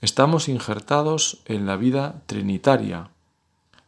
Estamos 0.00 0.48
injertados 0.48 1.42
en 1.46 1.66
la 1.66 1.76
vida 1.76 2.22
trinitaria. 2.26 3.10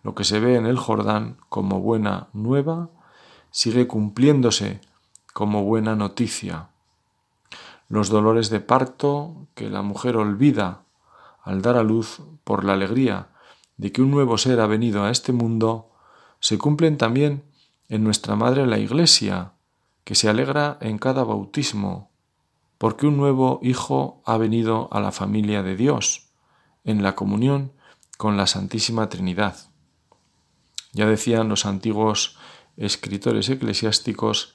Lo 0.02 0.14
que 0.14 0.24
se 0.24 0.40
ve 0.40 0.57
en 0.57 0.66
el 0.66 0.78
Jordán 0.78 1.37
como 1.48 1.81
buena 1.81 2.28
nueva 2.33 2.88
sigue 3.51 3.87
cumpliéndose 3.87 4.81
como 5.33 5.65
buena 5.65 5.97
noticia. 5.97 6.69
Los 7.89 8.09
dolores 8.09 8.51
de 8.51 8.61
parto 8.61 9.47
que 9.55 9.71
la 9.71 9.83
mujer 9.83 10.17
olvida 10.17 10.83
al 11.43 11.63
dar 11.63 11.77
a 11.77 11.83
luz 11.83 12.21
por 12.45 12.65
la 12.65 12.75
alegría 12.75 13.29
de 13.79 13.93
que 13.93 14.03
un 14.03 14.11
nuevo 14.11 14.37
ser 14.37 14.61
ha 14.61 14.67
venido 14.67 15.05
a 15.05 15.11
este 15.11 15.33
mundo, 15.33 15.91
se 16.41 16.59
cumplen 16.59 16.99
también 16.99 17.45
en 17.89 18.05
nuestra 18.05 18.37
Madre 18.37 18.67
la 18.67 18.79
Iglesia, 18.79 19.53
que 20.05 20.15
se 20.15 20.29
alegra 20.29 20.79
en 20.81 20.99
cada 20.99 21.25
bautismo, 21.25 22.11
porque 22.77 23.07
un 23.07 23.17
nuevo 23.17 23.61
Hijo 23.63 24.23
ha 24.27 24.37
venido 24.37 24.89
a 24.93 25.01
la 25.01 25.13
familia 25.13 25.63
de 25.63 25.77
Dios, 25.77 26.29
en 26.85 27.03
la 27.03 27.15
comunión 27.15 27.73
con 28.17 28.37
la 28.37 28.47
Santísima 28.47 29.09
Trinidad. 29.09 29.57
Ya 30.93 31.07
decían 31.07 31.49
los 31.49 31.67
antiguos 31.67 32.38
escritores 32.79 33.49
eclesiásticos 33.49 34.55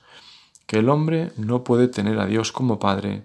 que 0.65 0.79
el 0.79 0.89
hombre 0.89 1.31
no 1.37 1.63
puede 1.63 1.87
tener 1.87 2.19
a 2.19 2.25
Dios 2.25 2.51
como 2.51 2.79
Padre 2.79 3.23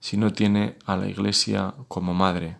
si 0.00 0.16
no 0.16 0.32
tiene 0.32 0.76
a 0.84 0.96
la 0.96 1.08
Iglesia 1.08 1.74
como 1.88 2.12
Madre. 2.12 2.58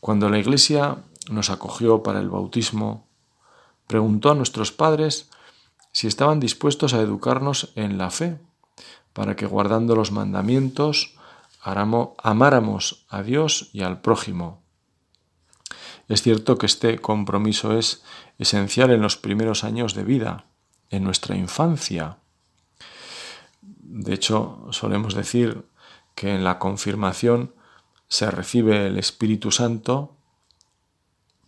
Cuando 0.00 0.28
la 0.28 0.38
Iglesia 0.38 0.98
nos 1.30 1.50
acogió 1.50 2.02
para 2.02 2.20
el 2.20 2.28
bautismo, 2.28 3.06
preguntó 3.86 4.30
a 4.30 4.34
nuestros 4.34 4.72
padres 4.72 5.30
si 5.92 6.08
estaban 6.08 6.40
dispuestos 6.40 6.94
a 6.94 7.00
educarnos 7.00 7.72
en 7.76 7.96
la 7.96 8.10
fe, 8.10 8.40
para 9.12 9.36
que 9.36 9.46
guardando 9.46 9.94
los 9.94 10.10
mandamientos 10.10 11.14
amáramos 11.62 13.06
a 13.08 13.22
Dios 13.22 13.70
y 13.72 13.82
al 13.82 14.00
prójimo. 14.00 14.63
Es 16.08 16.22
cierto 16.22 16.58
que 16.58 16.66
este 16.66 16.98
compromiso 16.98 17.78
es 17.78 18.02
esencial 18.38 18.90
en 18.90 19.00
los 19.00 19.16
primeros 19.16 19.64
años 19.64 19.94
de 19.94 20.04
vida, 20.04 20.46
en 20.90 21.04
nuestra 21.04 21.36
infancia. 21.36 22.18
De 23.60 24.14
hecho, 24.14 24.66
solemos 24.70 25.14
decir 25.14 25.64
que 26.14 26.34
en 26.34 26.44
la 26.44 26.58
confirmación 26.58 27.54
se 28.08 28.30
recibe 28.30 28.86
el 28.86 28.98
Espíritu 28.98 29.50
Santo 29.50 30.16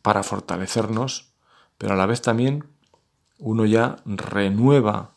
para 0.03 0.23
fortalecernos, 0.23 1.33
pero 1.79 1.93
a 1.93 1.97
la 1.97 2.07
vez 2.07 2.23
también 2.23 2.65
uno 3.39 3.67
ya 3.67 3.97
renueva, 4.05 5.11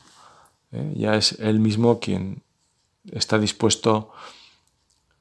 ¿eh? 0.71 0.93
ya 0.95 1.15
es 1.15 1.33
él 1.39 1.59
mismo 1.59 1.99
quien 1.99 2.43
está 3.11 3.39
dispuesto 3.39 4.11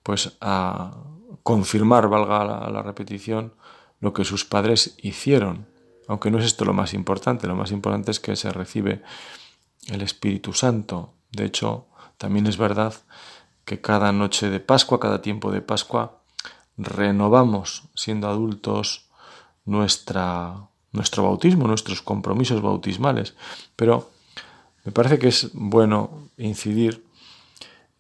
pues 0.02 0.36
a 0.40 0.96
confirmar, 1.42 2.08
valga 2.08 2.44
la, 2.44 2.70
la 2.70 2.82
repetición, 2.82 3.52
lo 4.00 4.12
que 4.12 4.24
sus 4.24 4.44
padres 4.44 4.94
hicieron. 5.02 5.66
Aunque 6.06 6.30
no 6.30 6.38
es 6.38 6.44
esto 6.44 6.64
lo 6.64 6.72
más 6.72 6.94
importante, 6.94 7.46
lo 7.46 7.56
más 7.56 7.70
importante 7.70 8.10
es 8.10 8.20
que 8.20 8.36
se 8.36 8.50
recibe 8.50 9.02
el 9.86 10.02
Espíritu 10.02 10.52
Santo. 10.52 11.14
De 11.30 11.44
hecho, 11.44 11.86
también 12.16 12.46
es 12.46 12.56
verdad 12.56 12.94
que 13.64 13.80
cada 13.80 14.12
noche 14.12 14.48
de 14.48 14.60
Pascua, 14.60 15.00
cada 15.00 15.20
tiempo 15.20 15.50
de 15.52 15.60
Pascua, 15.60 16.22
renovamos, 16.76 17.84
siendo 17.94 18.28
adultos, 18.28 19.08
nuestra, 19.64 20.68
nuestro 20.92 21.24
bautismo, 21.24 21.66
nuestros 21.66 22.00
compromisos 22.00 22.62
bautismales. 22.62 23.34
Pero 23.76 24.10
me 24.84 24.92
parece 24.92 25.18
que 25.18 25.28
es 25.28 25.50
bueno 25.52 26.30
incidir 26.38 27.04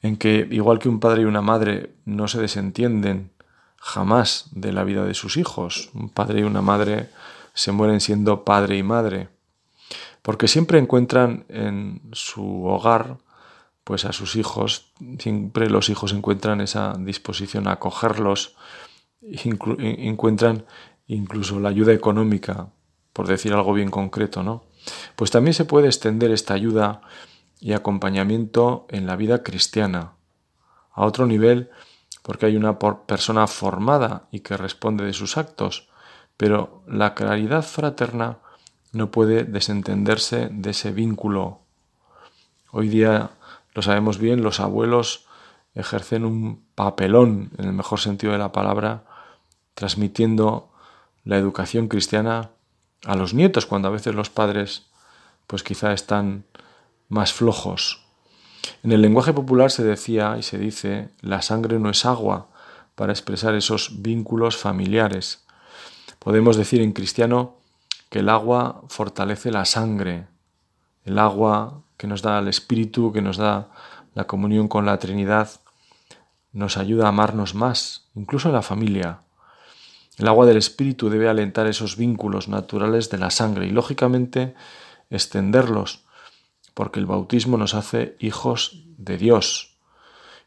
en 0.00 0.16
que, 0.16 0.48
igual 0.50 0.78
que 0.78 0.88
un 0.88 1.00
padre 1.00 1.22
y 1.22 1.24
una 1.26 1.42
madre 1.42 1.92
no 2.04 2.28
se 2.28 2.40
desentienden 2.40 3.30
jamás 3.78 4.46
de 4.52 4.72
la 4.72 4.84
vida 4.84 5.04
de 5.04 5.14
sus 5.14 5.36
hijos, 5.36 5.90
un 5.94 6.10
padre 6.10 6.40
y 6.40 6.44
una 6.44 6.62
madre 6.62 7.10
se 7.54 7.72
mueren 7.72 8.00
siendo 8.00 8.44
padre 8.44 8.76
y 8.76 8.82
madre, 8.82 9.28
porque 10.22 10.48
siempre 10.48 10.78
encuentran 10.78 11.46
en 11.48 12.02
su 12.12 12.66
hogar 12.66 13.18
pues 13.84 14.04
a 14.04 14.12
sus 14.12 14.36
hijos, 14.36 14.92
siempre 15.18 15.70
los 15.70 15.88
hijos 15.88 16.12
encuentran 16.12 16.60
esa 16.60 16.94
disposición 16.98 17.66
a 17.66 17.72
acogerlos, 17.72 18.54
encuentran 19.22 20.66
incluso 21.06 21.58
la 21.58 21.70
ayuda 21.70 21.94
económica, 21.94 22.68
por 23.14 23.26
decir 23.26 23.54
algo 23.54 23.72
bien 23.72 23.90
concreto, 23.90 24.42
¿no? 24.42 24.64
Pues 25.16 25.30
también 25.30 25.54
se 25.54 25.64
puede 25.64 25.86
extender 25.86 26.30
esta 26.30 26.52
ayuda 26.52 27.00
y 27.60 27.72
acompañamiento 27.72 28.86
en 28.90 29.06
la 29.06 29.16
vida 29.16 29.42
cristiana 29.42 30.12
a 30.92 31.06
otro 31.06 31.26
nivel 31.26 31.70
porque 32.28 32.44
hay 32.44 32.58
una 32.58 32.78
persona 32.78 33.46
formada 33.46 34.28
y 34.30 34.40
que 34.40 34.58
responde 34.58 35.02
de 35.02 35.14
sus 35.14 35.38
actos, 35.38 35.88
pero 36.36 36.82
la 36.86 37.14
claridad 37.14 37.62
fraterna 37.62 38.36
no 38.92 39.10
puede 39.10 39.44
desentenderse 39.44 40.50
de 40.52 40.72
ese 40.72 40.90
vínculo. 40.90 41.60
Hoy 42.70 42.90
día 42.90 43.30
lo 43.72 43.80
sabemos 43.80 44.18
bien, 44.18 44.42
los 44.42 44.60
abuelos 44.60 45.24
ejercen 45.74 46.26
un 46.26 46.66
papelón, 46.74 47.50
en 47.56 47.64
el 47.64 47.72
mejor 47.72 47.98
sentido 47.98 48.34
de 48.34 48.38
la 48.38 48.52
palabra, 48.52 49.04
transmitiendo 49.72 50.68
la 51.24 51.38
educación 51.38 51.88
cristiana 51.88 52.50
a 53.06 53.16
los 53.16 53.32
nietos, 53.32 53.64
cuando 53.64 53.88
a 53.88 53.92
veces 53.92 54.14
los 54.14 54.28
padres 54.28 54.90
pues 55.46 55.62
quizá 55.62 55.94
están 55.94 56.44
más 57.08 57.32
flojos. 57.32 58.04
En 58.82 58.92
el 58.92 59.02
lenguaje 59.02 59.32
popular 59.32 59.70
se 59.70 59.84
decía 59.84 60.36
y 60.38 60.42
se 60.42 60.58
dice, 60.58 61.10
la 61.20 61.42
sangre 61.42 61.78
no 61.78 61.90
es 61.90 62.04
agua, 62.04 62.48
para 62.94 63.12
expresar 63.12 63.54
esos 63.54 64.02
vínculos 64.02 64.56
familiares. 64.56 65.44
Podemos 66.18 66.56
decir 66.56 66.80
en 66.80 66.92
cristiano 66.92 67.54
que 68.10 68.18
el 68.20 68.28
agua 68.28 68.82
fortalece 68.88 69.52
la 69.52 69.64
sangre, 69.64 70.26
el 71.04 71.18
agua 71.18 71.82
que 71.96 72.06
nos 72.06 72.22
da 72.22 72.38
el 72.38 72.48
Espíritu, 72.48 73.12
que 73.12 73.22
nos 73.22 73.36
da 73.36 73.70
la 74.14 74.26
comunión 74.26 74.66
con 74.66 74.84
la 74.84 74.98
Trinidad, 74.98 75.48
nos 76.52 76.76
ayuda 76.76 77.06
a 77.06 77.08
amarnos 77.10 77.54
más, 77.54 78.08
incluso 78.14 78.48
en 78.48 78.54
la 78.54 78.62
familia. 78.62 79.20
El 80.16 80.26
agua 80.26 80.46
del 80.46 80.56
Espíritu 80.56 81.08
debe 81.08 81.28
alentar 81.28 81.68
esos 81.68 81.96
vínculos 81.96 82.48
naturales 82.48 83.10
de 83.10 83.18
la 83.18 83.30
sangre 83.30 83.66
y, 83.66 83.70
lógicamente, 83.70 84.54
extenderlos, 85.08 86.04
porque 86.78 87.00
el 87.00 87.06
bautismo 87.06 87.56
nos 87.56 87.74
hace 87.74 88.14
hijos 88.20 88.84
de 88.98 89.18
Dios 89.18 89.74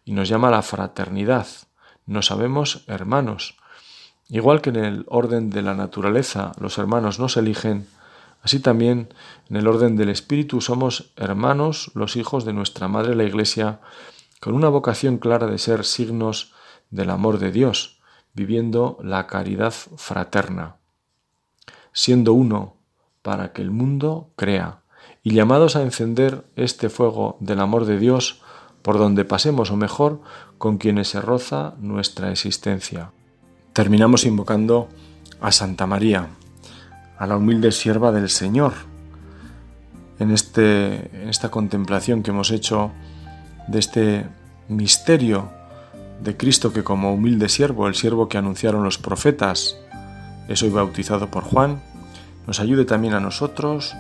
y 0.06 0.14
nos 0.14 0.30
llama 0.30 0.48
a 0.48 0.52
la 0.52 0.62
fraternidad. 0.62 1.46
Nos 2.06 2.28
sabemos 2.28 2.86
hermanos. 2.88 3.58
Igual 4.30 4.62
que 4.62 4.70
en 4.70 4.78
el 4.78 5.06
orden 5.10 5.50
de 5.50 5.62
la 5.62 5.74
naturaleza 5.74 6.54
los 6.58 6.78
hermanos 6.78 7.20
no 7.20 7.28
se 7.28 7.42
eligen, 7.42 7.86
Así 8.42 8.62
también, 8.62 9.14
en 9.50 9.58
el 9.58 9.68
orden 9.68 9.98
del 9.98 10.08
Espíritu, 10.08 10.62
somos 10.62 11.12
hermanos, 11.18 11.92
los 11.96 12.16
hijos 12.16 12.46
de 12.46 12.54
nuestra 12.54 12.88
Madre 12.88 13.14
la 13.14 13.26
Iglesia, 13.26 13.82
con 14.40 14.54
una 14.54 14.70
vocación 14.70 15.18
clara 15.18 15.48
de 15.48 15.58
ser 15.58 15.84
signos 15.84 16.54
del 16.92 17.10
amor 17.10 17.40
de 17.40 17.52
Dios, 17.52 18.00
viviendo 18.34 18.98
la 19.04 19.28
caridad 19.28 19.74
fraterna, 19.74 20.78
siendo 21.92 22.32
uno 22.32 22.78
para 23.22 23.52
que 23.52 23.62
el 23.62 23.70
mundo 23.70 24.32
crea, 24.38 24.81
y 25.24 25.34
llamados 25.34 25.76
a 25.76 25.84
encender 25.84 26.46
este 26.56 26.90
fuego 26.90 27.38
del 27.40 27.60
amor 27.60 27.86
de 27.86 28.00
Dios 28.00 28.42
por 28.82 28.98
donde 28.98 29.26
pasemos 29.26 29.72
o 29.72 29.78
mejor 29.78 30.22
con 30.58 30.78
quienes 30.78 31.10
se 31.10 31.22
roza 31.22 31.76
nuestra 31.80 32.32
existencia. 32.32 33.12
Terminamos 33.74 34.26
invocando 34.26 34.90
a 35.40 35.52
Santa 35.52 35.86
María, 35.86 36.28
a 37.18 37.28
la 37.28 37.38
humilde 37.38 37.72
sierva 37.72 38.12
del 38.12 38.30
Señor. 38.30 38.74
En, 40.20 40.32
este, 40.32 41.22
en 41.22 41.30
esta 41.30 41.50
contemplación 41.50 42.22
que 42.22 42.32
hemos 42.32 42.52
hecho 42.52 42.92
de 43.68 43.80
este 43.80 44.26
misterio 44.68 45.50
de 46.24 46.38
Cristo 46.38 46.72
que 46.74 46.84
como 46.84 47.14
humilde 47.14 47.50
siervo, 47.50 47.88
el 47.88 47.96
siervo 47.96 48.30
que 48.30 48.38
anunciaron 48.38 48.84
los 48.84 48.98
profetas, 48.98 49.78
es 50.48 50.62
hoy 50.62 50.70
bautizado 50.70 51.32
por 51.32 51.44
Juan, 51.44 51.82
nos 52.46 52.60
ayude 52.60 52.86
también 52.86 53.14
a 53.14 53.20
nosotros 53.20 53.96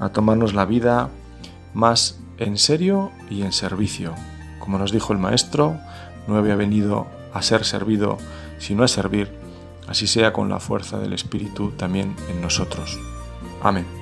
a 0.00 0.08
tomarnos 0.08 0.54
la 0.54 0.64
vida 0.64 1.10
más 1.74 2.18
en 2.38 2.58
serio 2.58 3.12
y 3.30 3.42
en 3.42 3.52
servicio. 3.52 4.14
Como 4.58 4.78
nos 4.78 4.90
dijo 4.90 5.12
el 5.12 5.18
Maestro, 5.20 5.76
no 6.26 6.36
había 6.36 6.56
venido 6.56 7.06
a 7.32 7.42
ser 7.42 7.64
servido, 7.64 8.18
sino 8.58 8.82
a 8.82 8.88
servir 8.88 9.40
así 9.90 10.06
sea 10.06 10.32
con 10.32 10.48
la 10.48 10.60
fuerza 10.60 10.98
del 10.98 11.12
Espíritu 11.12 11.72
también 11.72 12.14
en 12.28 12.40
nosotros. 12.40 12.98
Amén. 13.60 13.99